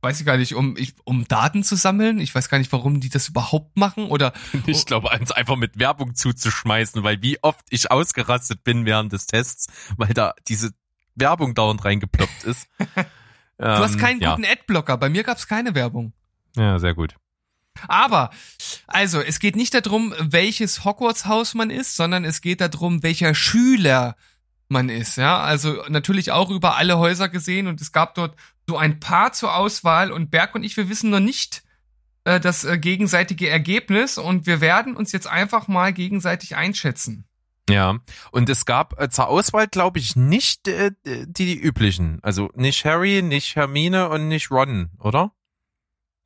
[0.00, 2.20] weiß ich gar nicht, um, ich, um Daten zu sammeln.
[2.20, 4.32] Ich weiß gar nicht, warum die das überhaupt machen oder
[4.66, 9.26] Ich glaube, uns einfach mit Werbung zuzuschmeißen, weil wie oft ich ausgerastet bin während des
[9.26, 10.70] Tests, weil da diese
[11.14, 12.68] Werbung dauernd reingeploppt ist.
[13.58, 14.34] du hast Ähm, keinen ja.
[14.34, 14.96] guten Adblocker.
[14.96, 16.12] Bei mir gab's keine Werbung.
[16.56, 17.16] Ja, sehr gut.
[17.86, 18.30] Aber,
[18.86, 24.16] also, es geht nicht darum, welches Hogwarts-Haus man ist, sondern es geht darum, welcher Schüler
[24.68, 25.40] man ist, ja.
[25.40, 29.54] Also natürlich auch über alle Häuser gesehen und es gab dort so ein paar zur
[29.54, 31.62] Auswahl und Berg und ich, wir wissen noch nicht
[32.24, 37.24] äh, das äh, gegenseitige Ergebnis und wir werden uns jetzt einfach mal gegenseitig einschätzen.
[37.70, 37.98] Ja,
[38.30, 42.18] und es gab äh, zur Auswahl, glaube ich, nicht äh, die, die üblichen.
[42.22, 45.32] Also nicht Harry, nicht Hermine und nicht Ron, oder?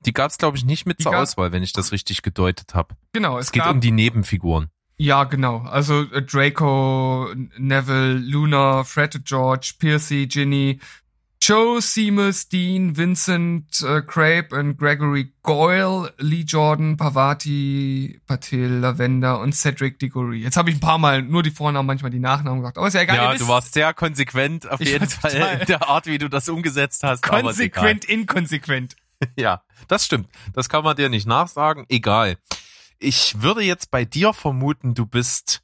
[0.05, 2.75] Die gab es, glaube ich, nicht mit Die zur Auswahl, wenn ich das richtig gedeutet
[2.75, 2.97] habe.
[3.13, 4.71] Genau, Es es, geht gab, um die Nebenfiguren.
[4.97, 5.59] Ja, genau.
[5.63, 7.29] Also äh, Draco,
[7.59, 10.81] Neville, Luna, Fred, George, Percy, Ginny,
[11.45, 19.53] Joe, Seamus, Dean, Vincent, äh, Crape und Gregory Goyle, Lee Jordan, Pavati, Patel, Lavender und
[19.53, 20.39] Cedric Diggory.
[20.39, 22.79] Jetzt habe ich ein paar Mal nur die Vornamen, manchmal die Nachnamen gesagt.
[22.79, 23.17] Aber ist ja egal.
[23.17, 26.49] ja, du warst sehr konsequent auf Ich jeden Fall in der Art, wie du das
[26.49, 27.23] umgesetzt hast.
[27.25, 28.95] konsequent inkonsequent.
[29.37, 30.29] Ja, das stimmt.
[30.53, 31.87] Das kann man dir nicht nachsagen.
[31.89, 32.39] Egal.
[33.03, 35.63] Ich würde jetzt bei dir vermuten, du bist,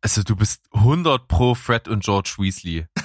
[0.00, 2.86] also du bist 100 pro Fred und George Weasley.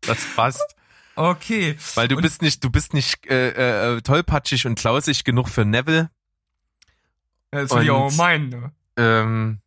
[0.00, 0.76] das passt.
[1.16, 1.76] Okay.
[1.94, 5.64] Weil du Und- bist nicht, du bist nicht äh, äh, tollpatschig und klausig genug für
[5.64, 6.10] Neville.
[7.50, 8.48] Das will ich auch meinen.
[8.48, 8.72] Ne?
[8.96, 9.60] Ähm,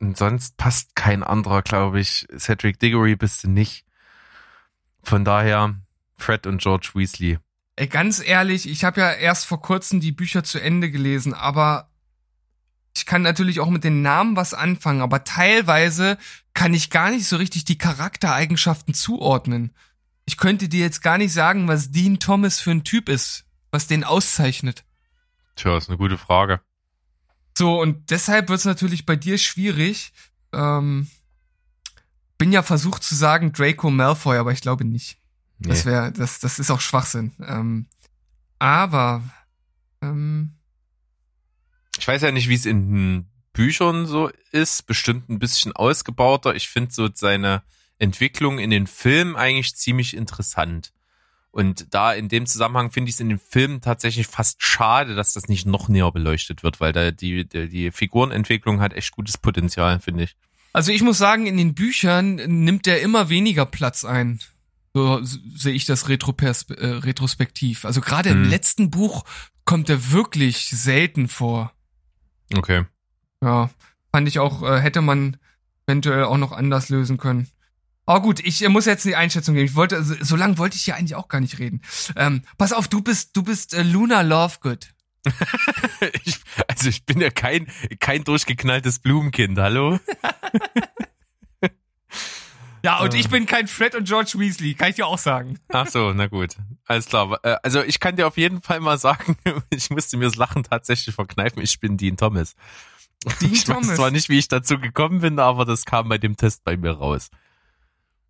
[0.00, 2.26] und sonst passt kein anderer, glaube ich.
[2.36, 3.84] Cedric Diggory bist du nicht.
[5.04, 5.74] Von daher
[6.16, 7.38] Fred und George Weasley.
[7.82, 11.90] Ey, ganz ehrlich, ich habe ja erst vor kurzem die Bücher zu Ende gelesen, aber
[12.96, 16.16] ich kann natürlich auch mit den Namen was anfangen, aber teilweise
[16.54, 19.74] kann ich gar nicht so richtig die Charaktereigenschaften zuordnen.
[20.26, 23.88] Ich könnte dir jetzt gar nicht sagen, was Dean Thomas für ein Typ ist, was
[23.88, 24.84] den auszeichnet.
[25.56, 26.60] Tja, ist eine gute Frage.
[27.58, 30.12] So, und deshalb wird es natürlich bei dir schwierig.
[30.52, 31.08] Ähm,
[32.38, 35.18] bin ja versucht zu sagen Draco Malfoy, aber ich glaube nicht.
[35.68, 35.90] Das Nee.
[35.92, 37.32] wäre, das, das ist auch Schwachsinn.
[37.46, 37.86] Ähm,
[38.58, 39.22] aber
[40.02, 40.54] ähm,
[41.98, 44.86] Ich weiß ja nicht, wie es in den Büchern so ist.
[44.86, 46.54] Bestimmt ein bisschen ausgebauter.
[46.54, 47.62] Ich finde so seine
[47.98, 50.92] Entwicklung in den Filmen eigentlich ziemlich interessant.
[51.50, 55.34] Und da in dem Zusammenhang finde ich es in den Filmen tatsächlich fast schade, dass
[55.34, 59.36] das nicht noch näher beleuchtet wird, weil da die, die, die Figurenentwicklung hat echt gutes
[59.36, 60.34] Potenzial, finde ich.
[60.72, 64.40] Also ich muss sagen, in den Büchern nimmt er immer weniger Platz ein.
[64.94, 67.84] So sehe ich das retropers äh, retrospektiv.
[67.84, 68.50] Also gerade im Hm.
[68.50, 69.24] letzten Buch
[69.64, 71.72] kommt er wirklich selten vor.
[72.54, 72.84] Okay.
[73.42, 73.70] Ja,
[74.12, 75.38] fand ich auch, äh, hätte man
[75.86, 77.48] eventuell auch noch anders lösen können.
[78.04, 79.66] Aber gut, ich äh, muss jetzt die Einschätzung geben.
[79.66, 81.80] Ich wollte, so, so lange wollte ich ja eigentlich auch gar nicht reden.
[82.16, 84.88] Ähm, pass auf, du bist, du bist äh, Luna Lovegood.
[86.24, 87.68] Ich, also ich bin ja kein,
[88.00, 90.00] kein durchgeknalltes Blumenkind, hallo?
[92.84, 93.18] Ja, und Äh.
[93.18, 95.58] ich bin kein Fred und George Weasley, kann ich dir auch sagen.
[95.68, 96.56] Ach so, na gut.
[96.86, 97.38] Alles klar.
[97.44, 99.36] Äh, Also ich kann dir auf jeden Fall mal sagen,
[99.70, 101.62] ich musste mir das Lachen tatsächlich verkneifen.
[101.62, 102.54] Ich bin Dean Thomas.
[103.40, 103.88] Dean ich Thomas.
[103.88, 106.76] weiß zwar nicht, wie ich dazu gekommen bin, aber das kam bei dem Test bei
[106.76, 107.30] mir raus.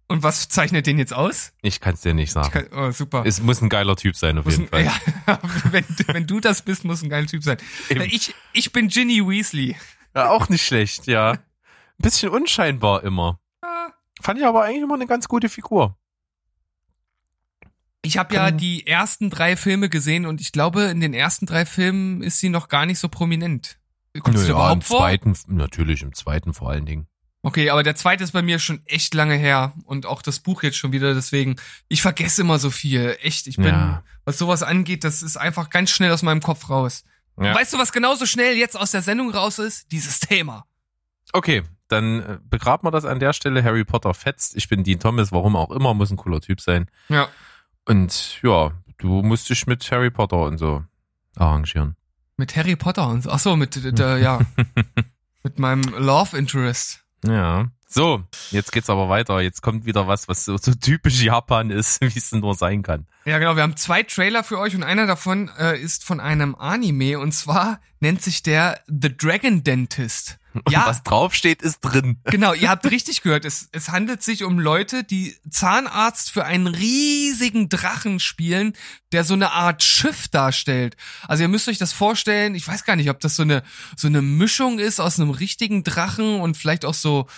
[0.09, 1.55] Und was zeichnet den jetzt aus?
[1.63, 2.51] Ich kann es dir nicht Ich sagen.
[2.51, 3.23] kann, oh, super.
[3.25, 5.01] Es muss ein geiler Typ sein, auf Muss jeden ein, Fall.
[5.27, 5.39] ja,
[5.71, 7.57] wenn, wenn du das bist, muss ein geiler Typ sein.
[7.89, 8.03] Eben.
[8.03, 9.77] Ich, ich bin Ginny Weasley.
[10.15, 11.31] Ja, auch nicht schlecht, ja.
[11.33, 11.39] Ein
[11.97, 13.39] bisschen unscheinbar immer.
[14.21, 15.97] Fand ich aber eigentlich immer eine ganz gute Figur.
[18.05, 21.47] Ich habe ja Kann- die ersten drei Filme gesehen und ich glaube, in den ersten
[21.47, 23.79] drei Filmen ist sie noch gar nicht so prominent.
[24.21, 24.99] Kommt sie Nö, ja, im vor?
[24.99, 27.07] zweiten, natürlich im zweiten vor allen Dingen.
[27.45, 30.63] Okay, aber der zweite ist bei mir schon echt lange her und auch das Buch
[30.63, 31.57] jetzt schon wieder, deswegen,
[31.89, 33.17] ich vergesse immer so viel.
[33.21, 34.05] Echt, ich bin, Ja.
[34.25, 37.05] was sowas angeht, das ist einfach ganz schnell aus meinem Kopf raus.
[37.41, 37.55] Ja.
[37.55, 39.91] Weißt du, was genauso schnell jetzt aus der Sendung raus ist?
[39.91, 40.67] Dieses Thema.
[41.33, 43.63] Okay, dann äh, begraben wir das an der Stelle.
[43.63, 44.57] Harry Potter fetzt.
[44.57, 46.91] Ich bin Dean Thomas, warum auch immer, muss ein cooler Typ sein.
[47.09, 47.29] Ja.
[47.85, 50.85] Und ja, du musst dich mit Harry Potter und so
[51.37, 51.97] arrangieren.
[52.37, 53.31] Mit Harry Potter und so.
[53.31, 54.41] Ach so, mit, äh, der, ja.
[55.43, 57.05] mit meinem Love Interest.
[57.25, 57.71] Ja.
[57.95, 59.43] So, jetzt geht's aber weiter.
[59.43, 62.83] Jetzt kommt wieder was, was so, so typisch Japan ist, wie es denn nur sein
[62.83, 63.07] kann.
[63.27, 63.55] Ja, genau.
[63.55, 67.33] Wir haben zwei Trailer für euch und einer davon äh, ist von einem Anime und
[67.33, 70.39] zwar nennt sich der The Dragon Dentist.
[70.55, 72.19] Und Ja, was draufsteht, ist drin.
[72.25, 72.53] genau.
[72.53, 73.45] Ihr habt richtig gehört.
[73.45, 78.75] Es, es handelt sich um Leute, die Zahnarzt für einen riesigen Drachen spielen,
[79.13, 80.97] der so eine Art Schiff darstellt.
[81.27, 82.55] Also ihr müsst euch das vorstellen.
[82.55, 83.63] Ich weiß gar nicht, ob das so eine
[83.97, 87.29] so eine Mischung ist aus einem richtigen Drachen und vielleicht auch so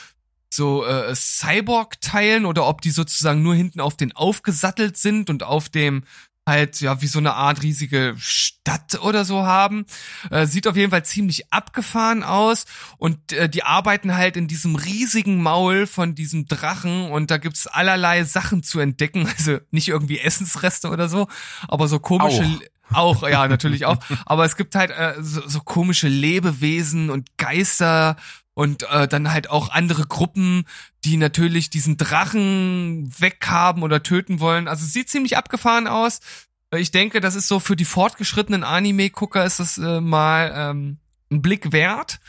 [0.55, 5.69] so äh, Cyborg-Teilen oder ob die sozusagen nur hinten auf den aufgesattelt sind und auf
[5.69, 6.05] dem
[6.47, 9.87] halt ja wie so eine Art riesige Stadt oder so haben.
[10.31, 12.67] Äh, sieht auf jeden Fall ziemlich abgefahren aus
[12.99, 17.67] und äh, die arbeiten halt in diesem riesigen Maul von diesem Drachen und da gibt's
[17.67, 21.29] allerlei Sachen zu entdecken, also nicht irgendwie Essensreste oder so,
[21.69, 22.45] aber so komische
[22.93, 23.23] Auch.
[23.23, 23.97] auch, ja, natürlich auch.
[24.27, 28.17] Aber es gibt halt äh, so, so komische Lebewesen und Geister
[28.55, 30.65] und äh, dann halt auch andere Gruppen,
[31.05, 34.69] die natürlich diesen Drachen weghaben oder töten wollen.
[34.69, 36.21] Also sieht ziemlich abgefahren aus.
[36.71, 40.99] Äh, Ich denke, das ist so für die fortgeschrittenen Anime-Gucker ist das äh, mal ähm,
[41.31, 42.21] ein Blick wert.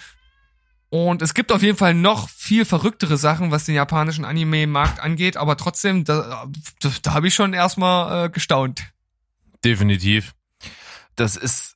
[0.90, 5.36] Und es gibt auf jeden Fall noch viel verrücktere Sachen, was den japanischen Anime-Markt angeht,
[5.36, 6.48] aber trotzdem, da,
[6.80, 8.84] da, da habe ich schon erstmal äh, gestaunt.
[9.64, 10.34] Definitiv.
[11.16, 11.75] Das ist,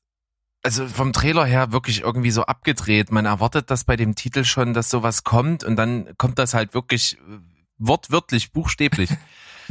[0.63, 3.11] also vom Trailer her wirklich irgendwie so abgedreht.
[3.11, 6.73] Man erwartet das bei dem Titel schon, dass sowas kommt und dann kommt das halt
[6.73, 7.39] wirklich äh,
[7.77, 9.09] wortwörtlich, buchstäblich.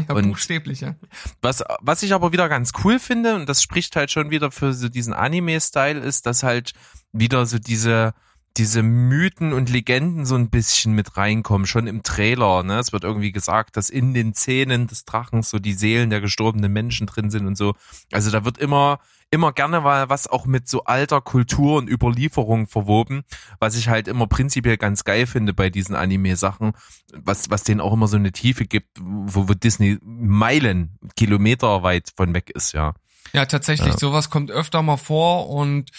[0.08, 0.94] Ja, Und- buchstäblich, ja.
[1.42, 4.72] Was, was ich aber wieder ganz cool finde, und das spricht halt schon wieder für
[4.72, 6.72] so diesen Anime-Style, ist, dass halt
[7.10, 8.14] wieder so diese,
[8.56, 12.64] diese Mythen und Legenden so ein bisschen mit reinkommen, schon im Trailer.
[12.64, 12.78] Ne?
[12.78, 16.72] Es wird irgendwie gesagt, dass in den Zähnen des Drachens so die Seelen der gestorbenen
[16.72, 17.74] Menschen drin sind und so.
[18.10, 18.98] Also da wird immer,
[19.30, 23.22] immer gerne mal was auch mit so alter Kultur und Überlieferung verwoben,
[23.60, 26.72] was ich halt immer prinzipiell ganz geil finde bei diesen Anime-Sachen,
[27.12, 32.12] was, was denen auch immer so eine Tiefe gibt, wo, wo Disney Meilen, Kilometer weit
[32.16, 32.94] von weg ist, ja.
[33.32, 33.98] Ja, tatsächlich, Ja.
[33.98, 35.90] sowas kommt öfter mal vor und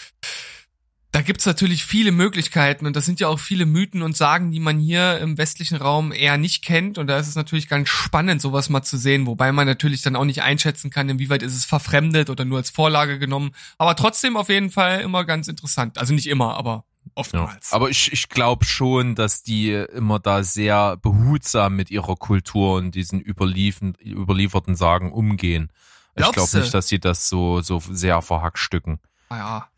[1.12, 4.60] da gibt's natürlich viele Möglichkeiten und das sind ja auch viele Mythen und Sagen, die
[4.60, 8.42] man hier im westlichen Raum eher nicht kennt und da ist es natürlich ganz spannend,
[8.42, 11.66] sowas mal zu sehen, wobei man natürlich dann auch nicht einschätzen kann, inwieweit ist es
[11.66, 15.98] verfremdet oder nur als Vorlage genommen, aber trotzdem auf jeden Fall immer ganz interessant.
[15.98, 17.12] Also nicht immer, aber ja.
[17.16, 17.74] oftmals.
[17.74, 22.94] Aber ich, ich glaube schon, dass die immer da sehr behutsam mit ihrer Kultur und
[22.94, 25.72] diesen überliefen, überlieferten Sagen umgehen.
[26.16, 29.00] Ich Glaubst glaube nicht, dass sie das so, so sehr verhackstücken.
[29.30, 29.70] Ah ja.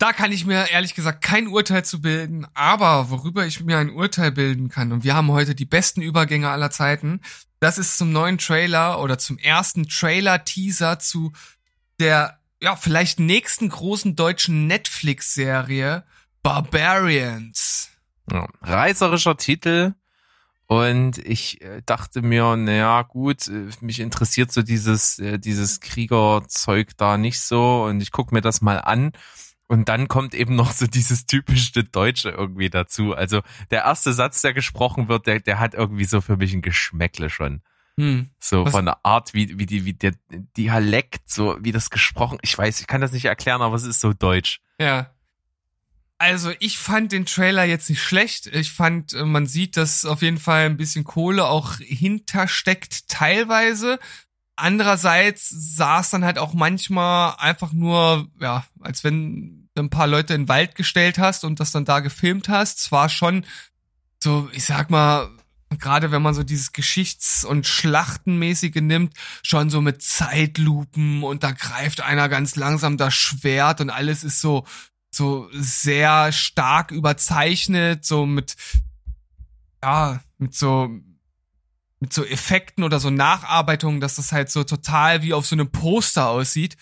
[0.00, 3.90] Da kann ich mir ehrlich gesagt kein Urteil zu bilden, aber worüber ich mir ein
[3.90, 7.20] Urteil bilden kann, und wir haben heute die besten Übergänge aller Zeiten,
[7.58, 11.32] das ist zum neuen Trailer oder zum ersten Trailer-Teaser zu
[11.98, 16.04] der, ja, vielleicht nächsten großen deutschen Netflix-Serie
[16.42, 17.90] Barbarians.
[18.32, 18.48] Ja.
[18.62, 19.92] Reißerischer Titel.
[20.66, 26.96] Und ich äh, dachte mir, naja, gut, äh, mich interessiert so dieses, äh, dieses Kriegerzeug
[26.96, 29.12] da nicht so und ich guck mir das mal an.
[29.70, 33.14] Und dann kommt eben noch so dieses typische Deutsche irgendwie dazu.
[33.14, 33.40] Also
[33.70, 37.30] der erste Satz, der gesprochen wird, der, der hat irgendwie so für mich ein Geschmäckle
[37.30, 37.62] schon.
[37.96, 38.30] Hm.
[38.40, 40.14] So Was- von der Art, wie, wie die, wie der
[40.56, 44.00] Dialekt, so wie das gesprochen, ich weiß, ich kann das nicht erklären, aber es ist
[44.00, 44.60] so deutsch.
[44.80, 45.14] Ja.
[46.18, 48.48] Also ich fand den Trailer jetzt nicht schlecht.
[48.48, 54.00] Ich fand, äh, man sieht, dass auf jeden Fall ein bisschen Kohle auch hintersteckt teilweise.
[54.56, 60.34] Andererseits sah es dann halt auch manchmal einfach nur, ja, als wenn ein paar Leute
[60.34, 62.80] in den Wald gestellt hast und das dann da gefilmt hast.
[62.80, 63.44] Zwar schon
[64.22, 65.30] so, ich sag mal,
[65.78, 71.52] gerade wenn man so dieses Geschichts- und Schlachtenmäßige nimmt, schon so mit Zeitlupen und da
[71.52, 74.66] greift einer ganz langsam das Schwert und alles ist so,
[75.10, 78.56] so sehr stark überzeichnet, so mit,
[79.82, 80.90] ja, mit so,
[82.00, 85.70] mit so Effekten oder so Nacharbeitungen, dass das halt so total wie auf so einem
[85.70, 86.76] Poster aussieht.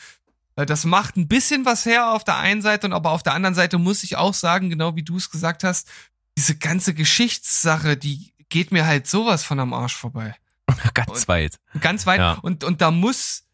[0.59, 3.35] Äh, Das macht ein bisschen was her auf der einen Seite und aber auf der
[3.35, 5.89] anderen Seite muss ich auch sagen, genau wie du es gesagt hast,
[6.37, 10.35] diese ganze Geschichtssache, die geht mir halt sowas von am Arsch vorbei.
[10.95, 11.59] Ganz Und- weit.
[11.81, 12.19] Ganz weit.
[12.21, 12.33] Ja.
[12.43, 13.45] Und, und da muss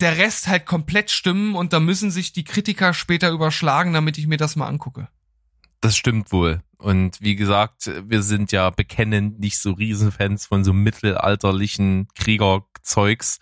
[0.00, 4.26] der Rest halt komplett stimmen und da müssen sich die Kritiker später überschlagen, damit ich
[4.28, 5.08] mir das mal angucke.
[5.80, 6.62] Das stimmt wohl.
[6.78, 13.38] Und wie gesagt, wir sind ja bekennend nicht so Riesenfans von so mittelalterlichen Kriegerzeugs.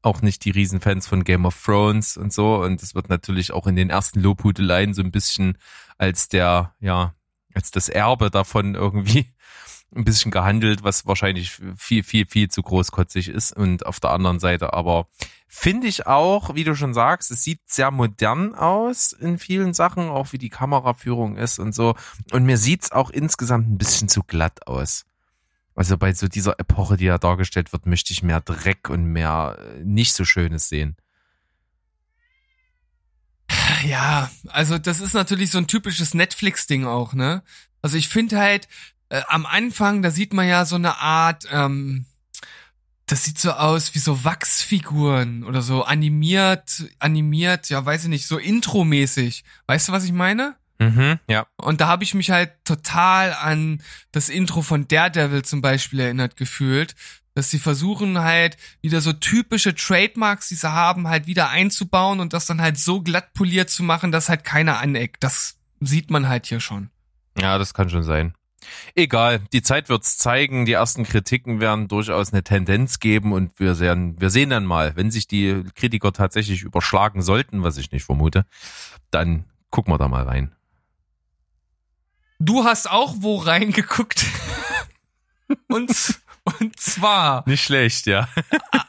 [0.00, 2.62] Auch nicht die Riesenfans von Game of Thrones und so.
[2.62, 5.58] Und es wird natürlich auch in den ersten Lobhudeleien so ein bisschen
[5.98, 7.14] als der, ja,
[7.54, 9.32] als das Erbe davon irgendwie
[9.94, 13.52] ein bisschen gehandelt, was wahrscheinlich viel, viel, viel zu großkotzig ist.
[13.56, 15.06] Und auf der anderen Seite aber
[15.48, 20.08] finde ich auch, wie du schon sagst, es sieht sehr modern aus in vielen Sachen,
[20.08, 21.94] auch wie die Kameraführung ist und so.
[22.32, 25.04] Und mir sieht's auch insgesamt ein bisschen zu glatt aus.
[25.74, 29.58] Also bei so dieser Epoche, die da dargestellt wird, möchte ich mehr Dreck und mehr
[29.58, 30.96] äh, nicht so Schönes sehen.
[33.84, 37.42] Ja, also das ist natürlich so ein typisches Netflix-Ding auch, ne?
[37.80, 38.68] Also ich finde halt,
[39.08, 42.06] äh, am Anfang, da sieht man ja so eine Art, ähm,
[43.06, 48.26] das sieht so aus wie so Wachsfiguren oder so animiert, animiert, ja, weiß ich nicht,
[48.26, 49.44] so intromäßig.
[49.66, 50.56] Weißt du, was ich meine?
[50.82, 51.46] Mhm, ja.
[51.56, 56.36] Und da habe ich mich halt total an das Intro von Daredevil zum Beispiel erinnert
[56.36, 56.94] gefühlt,
[57.34, 62.32] dass sie versuchen halt wieder so typische Trademarks, die sie haben, halt wieder einzubauen und
[62.32, 65.22] das dann halt so glatt poliert zu machen, dass halt keiner aneckt.
[65.24, 66.90] Das sieht man halt hier schon.
[67.38, 68.34] Ja, das kann schon sein.
[68.94, 70.66] Egal, die Zeit wird's zeigen.
[70.66, 74.94] Die ersten Kritiken werden durchaus eine Tendenz geben und wir sehen, wir sehen dann mal,
[74.96, 78.44] wenn sich die Kritiker tatsächlich überschlagen sollten, was ich nicht vermute,
[79.10, 80.54] dann gucken wir da mal rein.
[82.44, 84.26] Du hast auch wo reingeguckt.
[85.68, 86.18] und,
[86.58, 88.28] und zwar, Nicht schlecht, ja.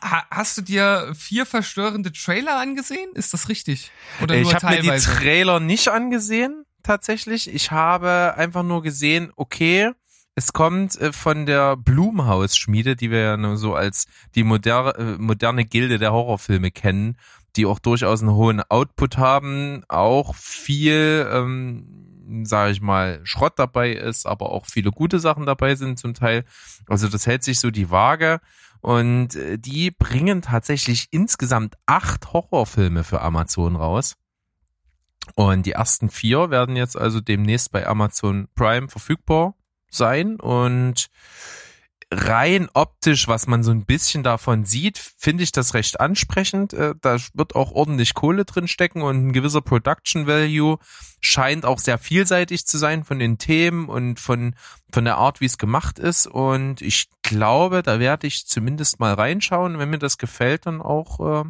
[0.01, 3.11] ha, hast du dir vier verstörende Trailer angesehen?
[3.13, 3.91] Ist das richtig?
[4.23, 4.99] Oder nur Ich habe mir die?
[5.03, 7.53] Trailer nicht angesehen, tatsächlich.
[7.53, 9.91] Ich habe einfach nur gesehen, okay,
[10.33, 15.17] es kommt äh, von der Blumhaus-Schmiede, die wir ja nur so als die moderne, äh,
[15.19, 17.17] moderne Gilde der Horrorfilme kennen,
[17.55, 22.12] die auch durchaus einen hohen Output haben, auch viel, ähm,
[22.43, 26.45] sage ich mal, Schrott dabei ist, aber auch viele gute Sachen dabei sind zum Teil.
[26.87, 28.39] Also das hält sich so die Waage.
[28.81, 34.15] Und äh, die bringen tatsächlich insgesamt acht Horrorfilme für Amazon raus.
[35.35, 39.55] Und die ersten vier werden jetzt also demnächst bei Amazon Prime verfügbar
[39.89, 40.39] sein.
[40.39, 41.07] Und
[42.13, 46.73] rein optisch, was man so ein bisschen davon sieht, finde ich das recht ansprechend.
[46.73, 50.77] Äh, Da wird auch ordentlich Kohle drin stecken und ein gewisser Production Value
[51.19, 54.55] scheint auch sehr vielseitig zu sein von den Themen und von,
[54.91, 56.27] von der Art, wie es gemacht ist.
[56.27, 59.79] Und ich glaube, da werde ich zumindest mal reinschauen.
[59.79, 61.49] Wenn mir das gefällt, dann auch äh,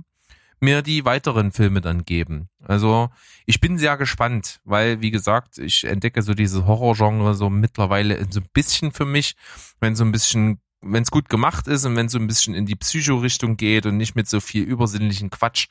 [0.64, 2.50] mir die weiteren Filme dann geben.
[2.64, 3.10] Also
[3.46, 8.40] ich bin sehr gespannt, weil wie gesagt, ich entdecke so dieses Horrorgenre so mittlerweile so
[8.40, 9.36] ein bisschen für mich,
[9.80, 12.66] wenn so ein bisschen, wenn es gut gemacht ist und wenn so ein bisschen in
[12.66, 15.68] die Psycho-Richtung geht und nicht mit so viel übersinnlichen Quatsch,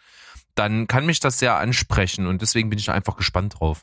[0.54, 3.82] dann kann mich das sehr ansprechen und deswegen bin ich einfach gespannt drauf.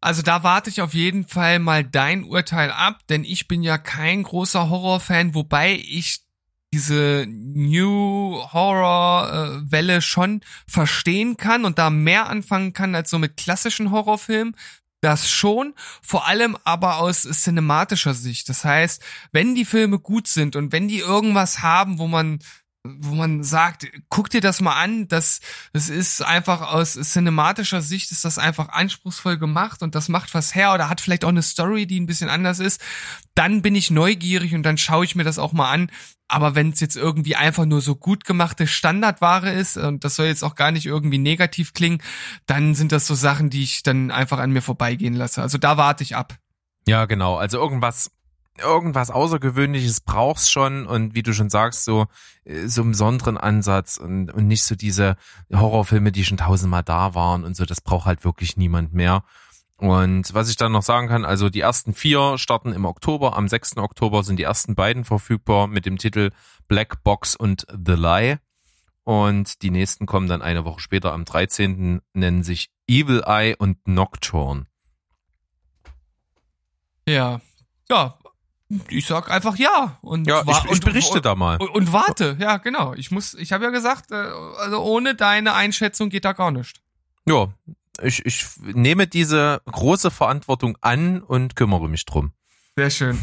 [0.00, 3.78] Also da warte ich auf jeden Fall mal dein Urteil ab, denn ich bin ja
[3.78, 6.20] kein großer Horrorfan, wobei ich
[6.72, 13.36] diese New Horror Welle schon verstehen kann und da mehr anfangen kann als so mit
[13.36, 14.54] klassischen Horrorfilmen.
[15.00, 18.48] Das schon, vor allem aber aus cinematischer Sicht.
[18.48, 19.00] Das heißt,
[19.30, 22.40] wenn die Filme gut sind und wenn die irgendwas haben, wo man
[22.84, 25.40] wo man sagt, guck dir das mal an, das,
[25.72, 30.54] das ist einfach aus cinematischer Sicht ist das einfach anspruchsvoll gemacht und das macht was
[30.54, 32.80] her oder hat vielleicht auch eine Story, die ein bisschen anders ist,
[33.34, 35.90] dann bin ich neugierig und dann schaue ich mir das auch mal an.
[36.28, 40.26] Aber wenn es jetzt irgendwie einfach nur so gut gemachte Standardware ist, und das soll
[40.26, 42.02] jetzt auch gar nicht irgendwie negativ klingen,
[42.44, 45.40] dann sind das so Sachen, die ich dann einfach an mir vorbeigehen lasse.
[45.40, 46.36] Also da warte ich ab.
[46.86, 47.36] Ja, genau.
[47.36, 48.10] Also irgendwas,
[48.58, 52.06] irgendwas Außergewöhnliches brauchst schon und wie du schon sagst, so,
[52.44, 55.16] äh, so einen besonderen Ansatz und, und nicht so diese
[55.52, 59.24] Horrorfilme, die schon tausendmal da waren und so, das braucht halt wirklich niemand mehr.
[59.78, 63.36] Und was ich dann noch sagen kann, also die ersten vier starten im Oktober.
[63.36, 63.76] Am 6.
[63.76, 66.30] Oktober sind die ersten beiden verfügbar mit dem Titel
[66.66, 68.38] Black Box und The Lie.
[69.04, 72.02] Und die nächsten kommen dann eine Woche später am 13.
[72.12, 74.66] nennen sich Evil Eye und Nocturne.
[77.08, 77.40] Ja.
[77.88, 78.18] Ja.
[78.90, 79.98] Ich sag einfach ja.
[80.02, 81.56] Und Ja, ich, ich und- berichte und, da mal.
[81.56, 82.92] Und, und warte, ja, genau.
[82.94, 86.82] Ich muss, ich habe ja gesagt, äh, also ohne deine Einschätzung geht da gar nicht.
[87.26, 87.48] Ja,
[88.02, 92.32] ich, ich nehme diese große Verantwortung an und kümmere mich drum.
[92.76, 93.18] Sehr schön.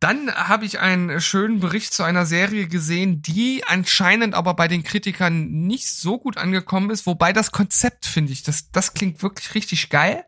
[0.00, 4.82] Dann habe ich einen schönen Bericht zu einer Serie gesehen, die anscheinend aber bei den
[4.82, 9.54] Kritikern nicht so gut angekommen ist, wobei das Konzept finde ich, das, das klingt wirklich
[9.54, 10.24] richtig geil.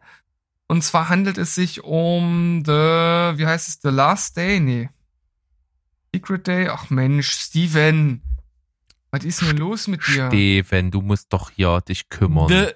[0.69, 4.61] Und zwar handelt es sich um The, wie heißt es, The Last Day?
[4.61, 4.91] Nee.
[6.15, 6.69] Secret Day?
[6.69, 8.23] Ach Mensch, Steven.
[9.13, 10.29] Was ist denn los mit dir?
[10.29, 12.49] Steven, du musst doch hier dich kümmern.
[12.49, 12.69] The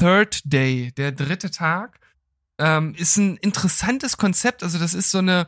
[0.00, 2.00] Third Day, der dritte Tag,
[2.58, 4.64] ähm, ist ein interessantes Konzept.
[4.64, 5.46] Also das ist so eine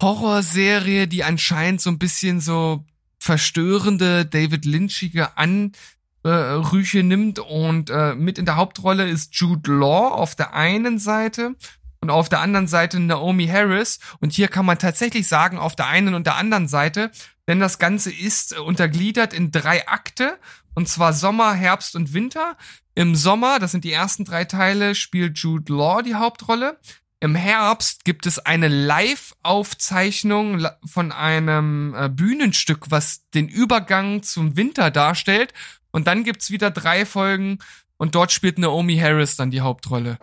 [0.00, 2.84] Horrorserie, die anscheinend so ein bisschen so
[3.18, 10.36] verstörende David Lynchige Anrüche nimmt und äh, mit in der Hauptrolle ist Jude Law auf
[10.36, 11.56] der einen Seite
[12.00, 14.00] und auf der anderen Seite Naomi Harris.
[14.20, 17.12] Und hier kann man tatsächlich sagen, auf der einen und der anderen Seite,
[17.52, 20.38] denn das Ganze ist äh, untergliedert in drei Akte,
[20.72, 22.56] und zwar Sommer, Herbst und Winter.
[22.94, 26.78] Im Sommer, das sind die ersten drei Teile, spielt Jude Law die Hauptrolle.
[27.20, 34.90] Im Herbst gibt es eine Live-Aufzeichnung von einem äh, Bühnenstück, was den Übergang zum Winter
[34.90, 35.52] darstellt.
[35.90, 37.58] Und dann gibt's wieder drei Folgen
[37.98, 40.16] und dort spielt Naomi Harris dann die Hauptrolle.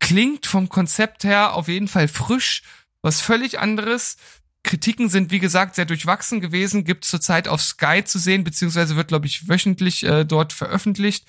[0.00, 2.62] Klingt vom Konzept her auf jeden Fall frisch,
[3.02, 4.16] was völlig anderes.
[4.64, 9.08] Kritiken sind, wie gesagt, sehr durchwachsen gewesen, gibt zurzeit auf Sky zu sehen, beziehungsweise wird,
[9.08, 11.26] glaube ich, wöchentlich äh, dort veröffentlicht.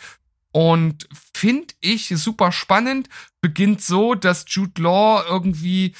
[0.51, 3.09] Und finde ich super spannend.
[3.41, 5.93] Beginnt so, dass Jude Law irgendwie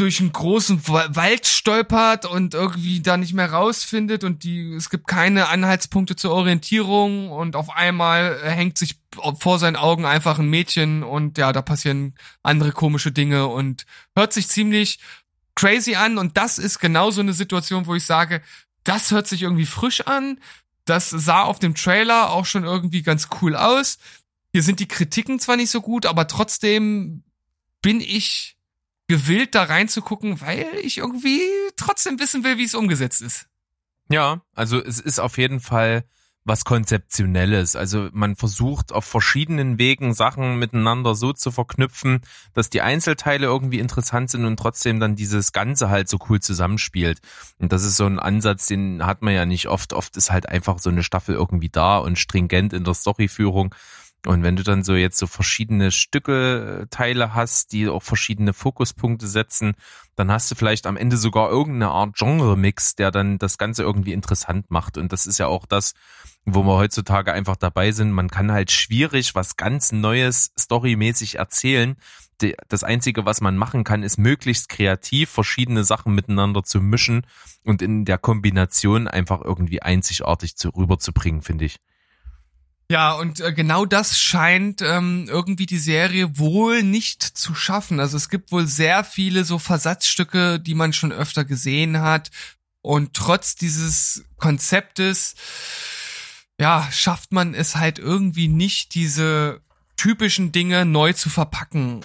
[0.00, 4.88] durch einen großen Wa- Wald stolpert und irgendwie da nicht mehr rausfindet und die es
[4.88, 8.98] gibt keine Anhaltspunkte zur Orientierung und auf einmal äh, hängt sich
[9.38, 13.84] vor seinen Augen einfach ein Mädchen und ja, da passieren andere komische Dinge und
[14.16, 14.98] hört sich ziemlich
[15.54, 18.40] crazy an und das ist genau so eine Situation, wo ich sage,
[18.84, 20.40] das hört sich irgendwie frisch an.
[20.86, 23.98] Das sah auf dem Trailer auch schon irgendwie ganz cool aus.
[24.52, 27.22] Hier sind die Kritiken zwar nicht so gut, aber trotzdem
[27.82, 28.56] bin ich
[29.10, 31.40] gewillt, da reinzugucken, weil ich irgendwie
[31.76, 33.46] trotzdem wissen will, wie es umgesetzt ist.
[34.08, 36.04] Ja, also es ist auf jeden Fall
[36.44, 37.74] was Konzeptionelles.
[37.74, 42.20] Also man versucht auf verschiedenen Wegen Sachen miteinander so zu verknüpfen,
[42.54, 47.18] dass die Einzelteile irgendwie interessant sind und trotzdem dann dieses Ganze halt so cool zusammenspielt.
[47.58, 49.92] Und das ist so ein Ansatz, den hat man ja nicht oft.
[49.92, 53.74] Oft ist halt einfach so eine Staffel irgendwie da und stringent in der Storyführung.
[54.26, 58.52] Und wenn du dann so jetzt so verschiedene Stücke, äh, Teile hast, die auch verschiedene
[58.52, 59.74] Fokuspunkte setzen,
[60.16, 64.12] dann hast du vielleicht am Ende sogar irgendeine Art Genre-Mix, der dann das Ganze irgendwie
[64.12, 64.98] interessant macht.
[64.98, 65.94] Und das ist ja auch das,
[66.44, 68.12] wo wir heutzutage einfach dabei sind.
[68.12, 71.96] Man kann halt schwierig was ganz Neues storymäßig erzählen.
[72.68, 77.26] Das Einzige, was man machen kann, ist möglichst kreativ verschiedene Sachen miteinander zu mischen
[77.64, 81.76] und in der Kombination einfach irgendwie einzigartig zu, rüberzubringen, finde ich.
[82.90, 88.00] Ja, und äh, genau das scheint ähm, irgendwie die Serie wohl nicht zu schaffen.
[88.00, 92.32] Also es gibt wohl sehr viele so Versatzstücke, die man schon öfter gesehen hat.
[92.82, 95.36] Und trotz dieses Konzeptes,
[96.60, 99.60] ja, schafft man es halt irgendwie nicht, diese
[99.96, 102.04] typischen Dinge neu zu verpacken.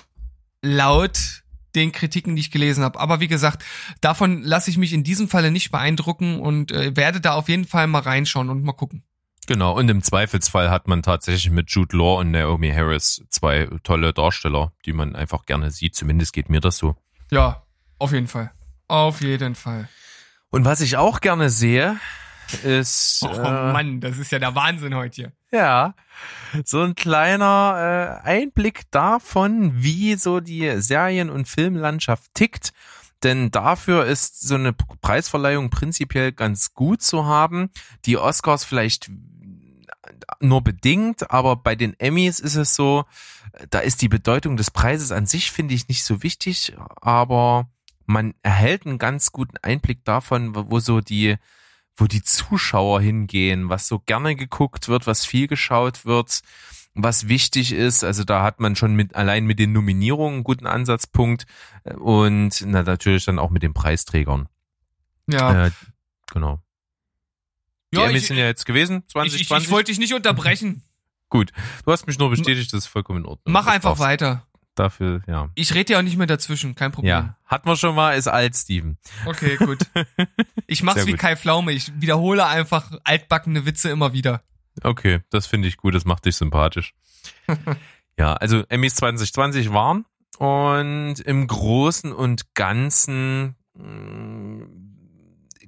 [0.61, 1.41] Laut
[1.73, 2.99] den Kritiken, die ich gelesen habe.
[2.99, 3.65] Aber wie gesagt,
[4.01, 7.65] davon lasse ich mich in diesem Falle nicht beeindrucken und äh, werde da auf jeden
[7.65, 9.01] Fall mal reinschauen und mal gucken.
[9.47, 14.13] Genau, und im Zweifelsfall hat man tatsächlich mit Jude Law und Naomi Harris zwei tolle
[14.13, 15.95] Darsteller, die man einfach gerne sieht.
[15.95, 16.95] Zumindest geht mir das so.
[17.31, 17.63] Ja,
[17.99, 18.51] auf jeden Fall.
[18.87, 19.87] Auf jeden Fall.
[20.49, 21.99] Und was ich auch gerne sehe,
[22.63, 25.31] ist Oh äh, Mann, das ist ja der Wahnsinn heute hier.
[25.51, 25.95] ja
[26.63, 32.71] so ein kleiner äh, Einblick davon, wie so die Serien- und Filmlandschaft tickt.
[33.23, 37.71] Denn dafür ist so eine Preisverleihung prinzipiell ganz gut zu haben.
[38.05, 39.09] Die Oscars vielleicht
[40.39, 43.05] nur bedingt, aber bei den Emmys ist es so,
[43.69, 47.69] da ist die Bedeutung des Preises an sich, finde ich, nicht so wichtig, aber
[48.05, 51.37] man erhält einen ganz guten Einblick davon, wo so die,
[51.95, 56.41] wo die Zuschauer hingehen, was so gerne geguckt wird, was viel geschaut wird,
[56.93, 58.03] was wichtig ist.
[58.03, 61.45] Also da hat man schon mit, allein mit den Nominierungen einen guten Ansatzpunkt
[61.83, 64.47] äh, und na, natürlich dann auch mit den Preisträgern.
[65.27, 65.71] Ja, Äh,
[66.31, 66.61] genau.
[67.95, 69.41] Die ja Emmys ich, sind ja jetzt gewesen, ich, 2020.
[69.41, 70.83] ich, ich wollte dich nicht unterbrechen.
[71.29, 71.51] Gut,
[71.85, 73.51] du hast mich nur bestätigt, das ist vollkommen in Ordnung.
[73.51, 74.45] Mach einfach weiter.
[74.75, 75.49] Dafür, ja.
[75.55, 77.09] Ich rede ja auch nicht mehr dazwischen, kein Problem.
[77.09, 78.97] Ja, hat man schon mal, ist alt, Steven.
[79.25, 79.79] Okay, gut.
[80.67, 81.19] Ich mach's Sehr wie gut.
[81.19, 81.71] Kai Pflaume.
[81.73, 84.41] Ich wiederhole einfach altbackene Witze immer wieder.
[84.81, 86.93] Okay, das finde ich gut, das macht dich sympathisch.
[88.17, 90.05] ja, also Emmys 2020 waren
[90.39, 94.65] und im Großen und Ganzen mh,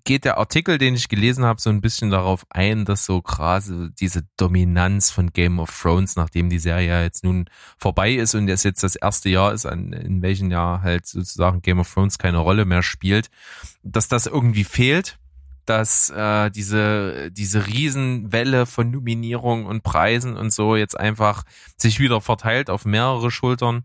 [0.08, 3.92] geht der Artikel, den ich gelesen habe, so ein bisschen darauf ein, dass so gerade
[4.00, 8.64] diese Dominanz von Game of Thrones, nachdem die Serie jetzt nun vorbei ist und es
[8.64, 12.64] jetzt das erste Jahr ist, in welchem Jahr halt sozusagen Game of Thrones keine Rolle
[12.64, 13.30] mehr spielt,
[13.84, 15.20] dass das irgendwie fehlt
[15.66, 21.44] dass äh, diese diese Riesenwelle von Nominierungen und Preisen und so jetzt einfach
[21.76, 23.84] sich wieder verteilt auf mehrere Schultern,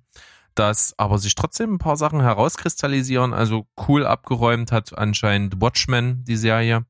[0.55, 3.35] dass aber sich trotzdem ein paar Sachen herauskristallisieren.
[3.35, 6.85] Also cool abgeräumt hat anscheinend Watchmen die Serie.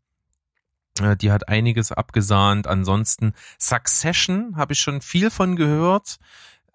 [1.01, 2.67] Äh, Die hat einiges abgesahnt.
[2.67, 6.19] Ansonsten Succession habe ich schon viel von gehört.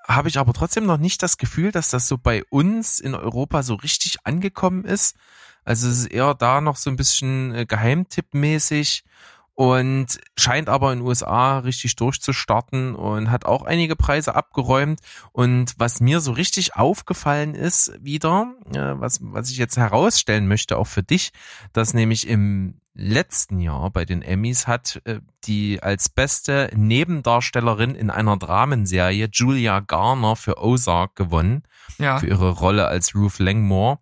[0.08, 3.62] Habe ich aber trotzdem noch nicht das Gefühl, dass das so bei uns in Europa
[3.64, 5.18] so richtig angekommen ist.
[5.66, 9.04] Also es ist eher da noch so ein bisschen äh, Geheimtippmäßig.
[9.58, 15.00] Und scheint aber in den USA richtig durchzustarten und hat auch einige Preise abgeräumt.
[15.32, 20.78] Und was mir so richtig aufgefallen ist wieder, äh, was, was ich jetzt herausstellen möchte,
[20.78, 21.32] auch für dich,
[21.74, 28.12] dass nämlich im letzten Jahr bei den Emmys hat äh, die als beste Nebendarstellerin in
[28.12, 31.64] einer Dramenserie Julia Garner für Ozark gewonnen,
[31.98, 32.20] Ja.
[32.20, 33.98] für ihre Rolle als Ruth Langmore.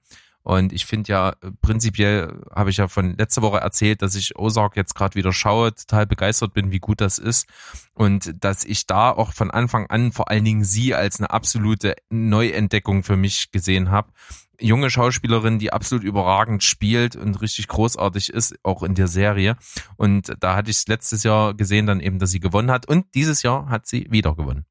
[0.46, 4.38] Und ich finde ja, äh, prinzipiell habe ich ja von letzter Woche erzählt, dass ich
[4.38, 7.48] Ozark jetzt gerade wieder schaue, total begeistert bin, wie gut das ist.
[7.96, 11.96] Und dass ich da auch von Anfang an vor allen Dingen sie als eine absolute
[12.12, 14.12] Neuentdeckung für mich gesehen habe.
[14.60, 19.58] Junge Schauspielerin, die absolut überragend spielt und richtig großartig ist, auch in der Serie.
[19.98, 22.88] Und da hatte ich es letztes Jahr gesehen, dann eben, dass sie gewonnen hat.
[22.88, 24.66] Und dieses Jahr hat sie wieder gewonnen.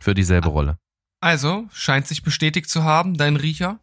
[0.00, 0.78] Für dieselbe Rolle.
[1.20, 3.80] Also, scheint sich bestätigt zu haben, dein Riecher.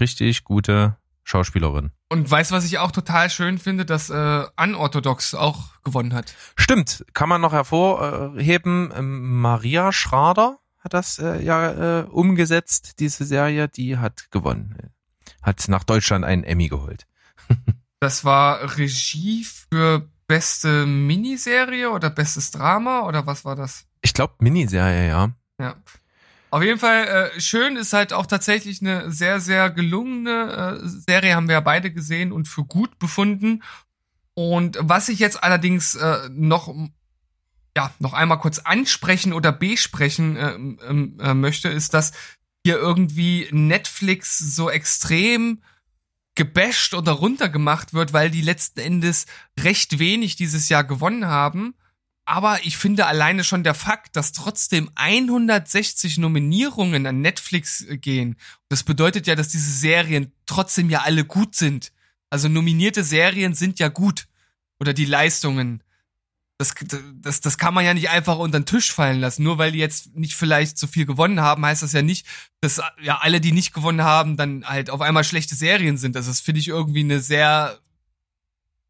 [0.00, 1.90] Richtig gute Schauspielerin.
[2.08, 6.34] Und weißt was ich auch total schön finde, dass äh, Unorthodox auch gewonnen hat.
[6.56, 8.90] Stimmt, kann man noch hervorheben.
[8.96, 14.90] ähm, Maria Schrader hat das äh, ja äh, umgesetzt, diese Serie, die hat gewonnen.
[15.42, 17.06] Hat nach Deutschland einen Emmy geholt.
[18.00, 23.86] Das war Regie für beste Miniserie oder bestes Drama oder was war das?
[24.02, 25.30] Ich glaube Miniserie, ja.
[25.58, 25.74] Ja.
[26.50, 31.34] Auf jeden Fall äh, schön ist halt auch tatsächlich eine sehr, sehr gelungene äh, Serie,
[31.34, 33.62] haben wir ja beide gesehen und für gut befunden.
[34.34, 36.74] Und was ich jetzt allerdings äh, noch,
[37.76, 42.12] ja, noch einmal kurz ansprechen oder besprechen äh, äh, möchte, ist, dass
[42.64, 45.62] hier irgendwie Netflix so extrem
[46.34, 49.26] gebasht oder runtergemacht wird, weil die letzten Endes
[49.58, 51.74] recht wenig dieses Jahr gewonnen haben.
[52.28, 58.36] Aber ich finde alleine schon der Fakt, dass trotzdem 160 Nominierungen an Netflix äh, gehen,
[58.68, 61.90] das bedeutet ja, dass diese Serien trotzdem ja alle gut sind.
[62.28, 64.28] Also nominierte Serien sind ja gut.
[64.78, 65.82] Oder die Leistungen.
[66.58, 66.74] Das,
[67.14, 69.42] das, das kann man ja nicht einfach unter den Tisch fallen lassen.
[69.42, 72.26] Nur weil die jetzt nicht vielleicht so viel gewonnen haben, heißt das ja nicht,
[72.60, 76.14] dass ja alle, die nicht gewonnen haben, dann halt auf einmal schlechte Serien sind.
[76.14, 77.78] Also das finde ich irgendwie eine sehr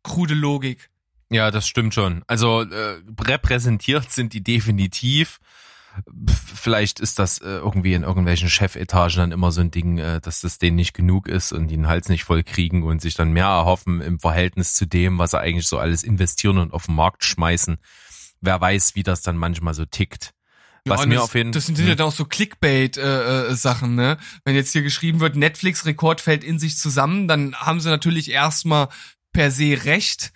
[0.02, 0.90] krude Logik.
[1.30, 2.22] Ja, das stimmt schon.
[2.26, 5.40] Also äh, repräsentiert sind die definitiv.
[6.54, 10.40] Vielleicht ist das äh, irgendwie in irgendwelchen Chefetagen dann immer so ein Ding, äh, dass
[10.40, 13.32] das denen nicht genug ist und die den Hals nicht voll kriegen und sich dann
[13.32, 16.94] mehr erhoffen im Verhältnis zu dem, was sie eigentlich so alles investieren und auf den
[16.94, 17.78] Markt schmeißen.
[18.40, 20.34] Wer weiß, wie das dann manchmal so tickt.
[20.84, 24.16] Was und mir das, auf jeden Das sind ja dann auch so Clickbait-Sachen, ne?
[24.44, 28.88] Wenn jetzt hier geschrieben wird, Netflix-Rekord fällt in sich zusammen, dann haben sie natürlich erstmal
[29.32, 30.30] per se recht, äh,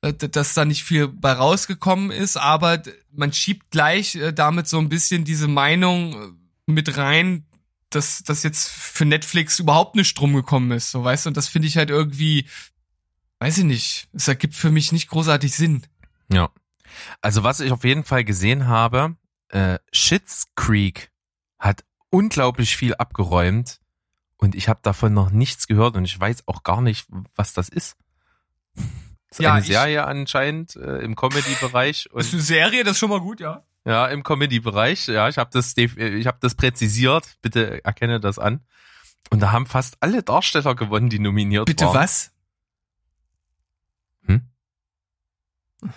[0.00, 4.88] dass da nicht viel bei rausgekommen ist, aber man schiebt gleich äh, damit so ein
[4.88, 6.28] bisschen diese Meinung äh,
[6.66, 7.46] mit rein,
[7.90, 11.48] dass das jetzt für Netflix überhaupt nicht drum gekommen ist, so weißt du, und das
[11.48, 12.46] finde ich halt irgendwie,
[13.40, 15.84] weiß ich nicht, es ergibt für mich nicht großartig Sinn.
[16.30, 16.50] Ja.
[17.20, 19.16] Also was ich auf jeden Fall gesehen habe,
[19.48, 21.10] äh, Shits Creek
[21.58, 23.80] hat unglaublich viel abgeräumt
[24.36, 27.68] und ich habe davon noch nichts gehört und ich weiß auch gar nicht, was das
[27.68, 27.96] ist.
[29.30, 32.98] Das ist Ja, eine Serie anscheinend äh, im Comedy-Bereich Das ist eine Serie, das ist
[32.98, 33.64] schon mal gut, ja.
[33.84, 35.08] ja im Comedy-Bereich.
[35.08, 37.36] Ja, ich habe das, ich habe das präzisiert.
[37.42, 38.60] Bitte erkenne das an.
[39.30, 41.94] Und da haben fast alle Darsteller gewonnen, die nominiert Bitte waren.
[41.94, 42.32] was?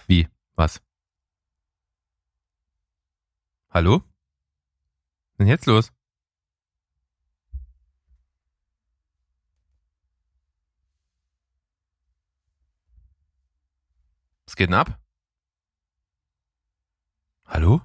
[0.07, 0.27] Wie?
[0.55, 0.81] Was?
[3.69, 3.95] Hallo?
[3.95, 4.03] Was
[5.31, 5.91] ist denn jetzt los?
[14.61, 14.99] Geht denn ab?
[17.47, 17.81] Hallo?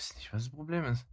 [0.00, 1.04] Weiß nicht, was das Problem ist.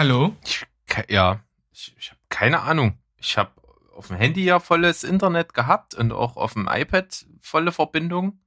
[0.00, 0.34] Hallo?
[0.46, 0.66] Ich,
[1.10, 1.40] ja,
[1.72, 2.98] ich, ich habe keine Ahnung.
[3.18, 3.50] Ich habe
[3.94, 8.40] auf dem Handy ja volles Internet gehabt und auch auf dem iPad volle Verbindung.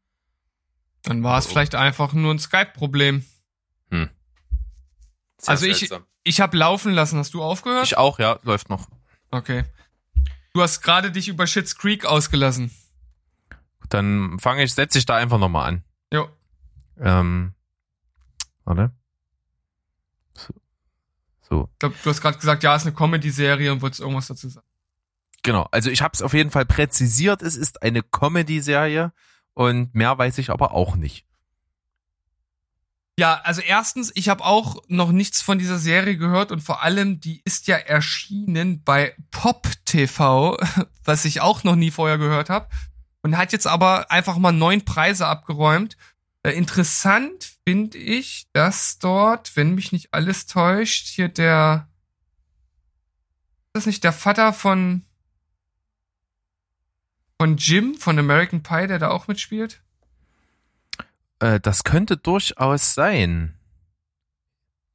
[1.03, 1.49] Dann war es Oh.
[1.51, 3.23] vielleicht einfach nur ein Skype-Problem.
[3.91, 4.09] Sehr
[5.45, 6.07] Also ich- seltsam.
[6.23, 7.19] Ich habe laufen lassen.
[7.19, 7.85] Hast du aufgehört?
[7.85, 8.87] ich auch, ja, läuft noch.
[9.29, 9.63] okay.
[10.55, 12.71] Du hast gerade dich über Shits Creek ausgelassen.
[13.89, 15.83] Dann fange ich, setze ich da einfach nochmal an.
[16.11, 16.29] Jo.
[16.99, 17.53] Ähm,
[18.63, 18.91] warte.
[21.53, 21.69] So.
[21.73, 24.65] Ich glaube, du hast gerade gesagt, ja, ist eine Comedy-Serie und wolltest irgendwas dazu sagen.
[25.43, 27.43] Genau, also ich habe es auf jeden Fall präzisiert.
[27.43, 29.13] Es ist eine Comedy-Serie
[29.53, 31.27] und mehr weiß ich aber auch nicht.
[33.19, 37.19] Ja, also erstens, ich habe auch noch nichts von dieser Serie gehört und vor allem,
[37.19, 40.57] die ist ja erschienen bei Pop TV,
[41.03, 42.67] was ich auch noch nie vorher gehört habe
[43.21, 45.97] und hat jetzt aber einfach mal neun Preise abgeräumt.
[46.43, 51.87] Äh, interessant finde ich, dass dort, wenn mich nicht alles täuscht, hier der
[53.67, 55.03] ist das nicht der Vater von
[57.39, 59.81] von Jim von American Pie, der da auch mitspielt?
[61.39, 63.57] Äh, das könnte durchaus sein.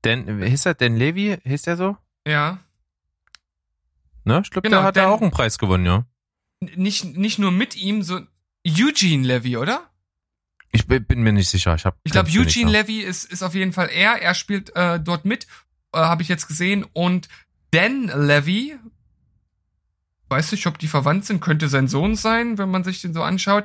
[0.05, 1.39] Denn, hieß er denn Levi?
[1.45, 1.97] Hieß der so?
[2.27, 2.59] Ja.
[4.25, 4.41] Ne?
[4.45, 6.07] Ich glaube, Genau, der hat ja auch einen Preis gewonnen, ja.
[6.61, 8.21] Nicht, nicht nur mit ihm, so
[8.67, 9.91] Eugene Levy, oder?
[10.73, 11.75] Ich bin, mir nicht sicher.
[11.75, 12.69] Ich, hab Ich glaube, Eugene sagen.
[12.69, 14.21] Levy ist, ist auf jeden Fall er.
[14.21, 15.47] Er spielt äh, dort mit,
[15.93, 16.85] äh, habe ich jetzt gesehen.
[16.93, 17.29] Und
[17.71, 18.77] Dan Levy,
[20.29, 23.23] weiß nicht, ob die verwandt sind, könnte sein Sohn sein, wenn man sich den so
[23.23, 23.65] anschaut,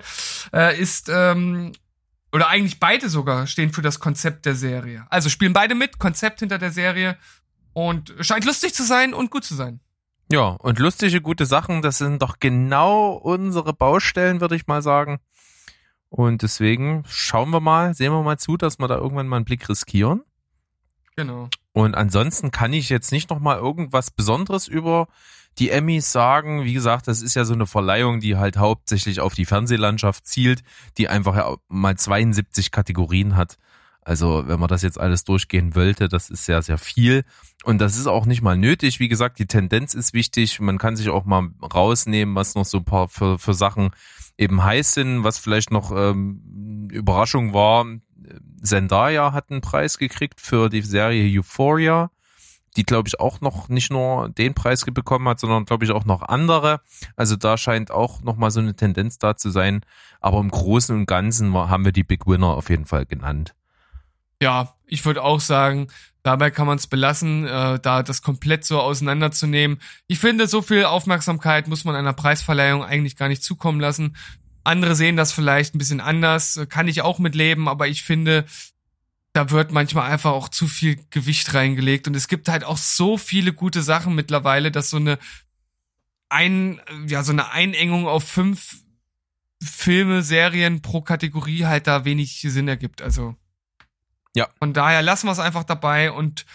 [0.53, 1.73] äh, ist, ähm,
[2.31, 5.05] oder eigentlich beide sogar stehen für das Konzept der Serie.
[5.09, 7.17] Also spielen beide mit, Konzept hinter der Serie
[7.73, 9.81] und scheint lustig zu sein und gut zu sein.
[10.31, 15.19] Ja, und lustige, gute Sachen, das sind doch genau unsere Baustellen, würde ich mal sagen.
[16.15, 19.45] Und deswegen schauen wir mal, sehen wir mal zu, dass wir da irgendwann mal einen
[19.45, 20.21] Blick riskieren.
[21.15, 21.49] Genau.
[21.71, 25.07] Und ansonsten kann ich jetzt nicht noch mal irgendwas Besonderes über
[25.57, 26.65] die Emmys sagen.
[26.65, 30.61] Wie gesagt, das ist ja so eine Verleihung, die halt hauptsächlich auf die Fernsehlandschaft zielt,
[30.99, 33.57] die einfach ja mal 72 Kategorien hat.
[34.01, 37.23] Also, wenn man das jetzt alles durchgehen wollte, das ist sehr, sehr viel.
[37.63, 38.99] Und das ist auch nicht mal nötig.
[38.99, 40.59] Wie gesagt, die Tendenz ist wichtig.
[40.59, 43.89] Man kann sich auch mal rausnehmen, was noch so ein paar für, für Sachen
[44.37, 47.85] eben heiß sind, was vielleicht noch ähm, Überraschung war.
[48.61, 52.11] Zendaya hat einen Preis gekriegt für die Serie Euphoria,
[52.77, 56.05] die glaube ich auch noch nicht nur den Preis bekommen hat, sondern glaube ich auch
[56.05, 56.81] noch andere.
[57.15, 59.81] Also da scheint auch noch mal so eine Tendenz da zu sein.
[60.21, 63.53] Aber im Großen und Ganzen haben wir die Big Winner auf jeden Fall genannt.
[64.41, 65.87] Ja, ich würde auch sagen,
[66.21, 69.81] dabei kann man es belassen, äh, da das komplett so auseinanderzunehmen.
[70.07, 74.15] Ich finde, so viel Aufmerksamkeit muss man einer Preisverleihung eigentlich gar nicht zukommen lassen.
[74.63, 78.45] Andere sehen das vielleicht ein bisschen anders, äh, kann ich auch mitleben, aber ich finde,
[79.33, 83.17] da wird manchmal einfach auch zu viel Gewicht reingelegt und es gibt halt auch so
[83.17, 85.17] viele gute Sachen mittlerweile, dass so eine
[86.29, 88.77] ein, ja, so eine Einengung auf fünf
[89.61, 93.01] Filme, Serien pro Kategorie halt da wenig Sinn ergibt.
[93.01, 93.35] Also
[94.35, 94.47] Ja.
[94.57, 96.45] von daher lassen wir es einfach dabei und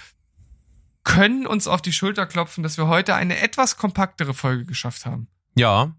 [1.05, 5.29] können uns auf die Schulter klopfen, dass wir heute eine etwas kompaktere Folge geschafft haben.
[5.55, 5.95] Ja,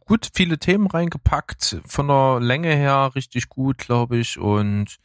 [0.00, 1.80] gut, viele Themen reingepackt.
[1.86, 4.38] Von der Länge her richtig gut, glaube ich.
[4.38, 4.98] Und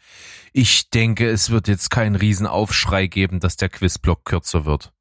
[0.51, 4.91] ich denke, es wird jetzt keinen Riesenaufschrei geben, dass der Quizblock kürzer wird.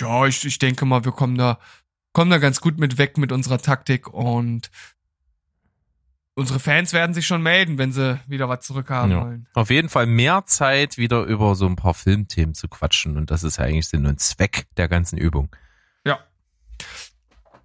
[0.00, 1.58] Ja, ich, ich denke mal, wir kommen da,
[2.12, 4.70] kommen da ganz gut mit weg mit unserer Taktik und
[6.38, 9.20] unsere Fans werden sich schon melden, wenn sie wieder was zurückhaben Ja.
[9.24, 9.48] wollen.
[9.54, 13.16] Auf jeden Fall mehr Zeit, wieder über so ein paar Filmthemen zu quatschen.
[13.16, 15.54] Und das ist ja eigentlich Sinn und Zweck der ganzen Übung.
[16.04, 16.20] Ja.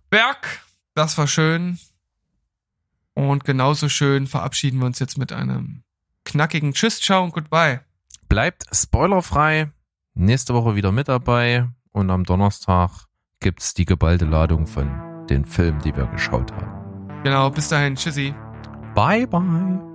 [0.09, 0.61] Berg,
[0.95, 1.78] das war schön.
[3.13, 5.84] Und genauso schön verabschieden wir uns jetzt mit einem
[6.26, 7.82] knackigen Tschüss, ciao und goodbye.
[8.28, 9.71] Bleibt spoilerfrei.
[10.15, 11.67] Nächste Woche wieder mit dabei.
[11.91, 12.89] Und am Donnerstag
[13.39, 14.89] gibt's die geballte Ladung von
[15.28, 17.21] den Filmen, die wir geschaut haben.
[17.24, 17.95] Genau, bis dahin.
[17.95, 18.34] Tschüssi.
[18.96, 19.93] Bye, bye.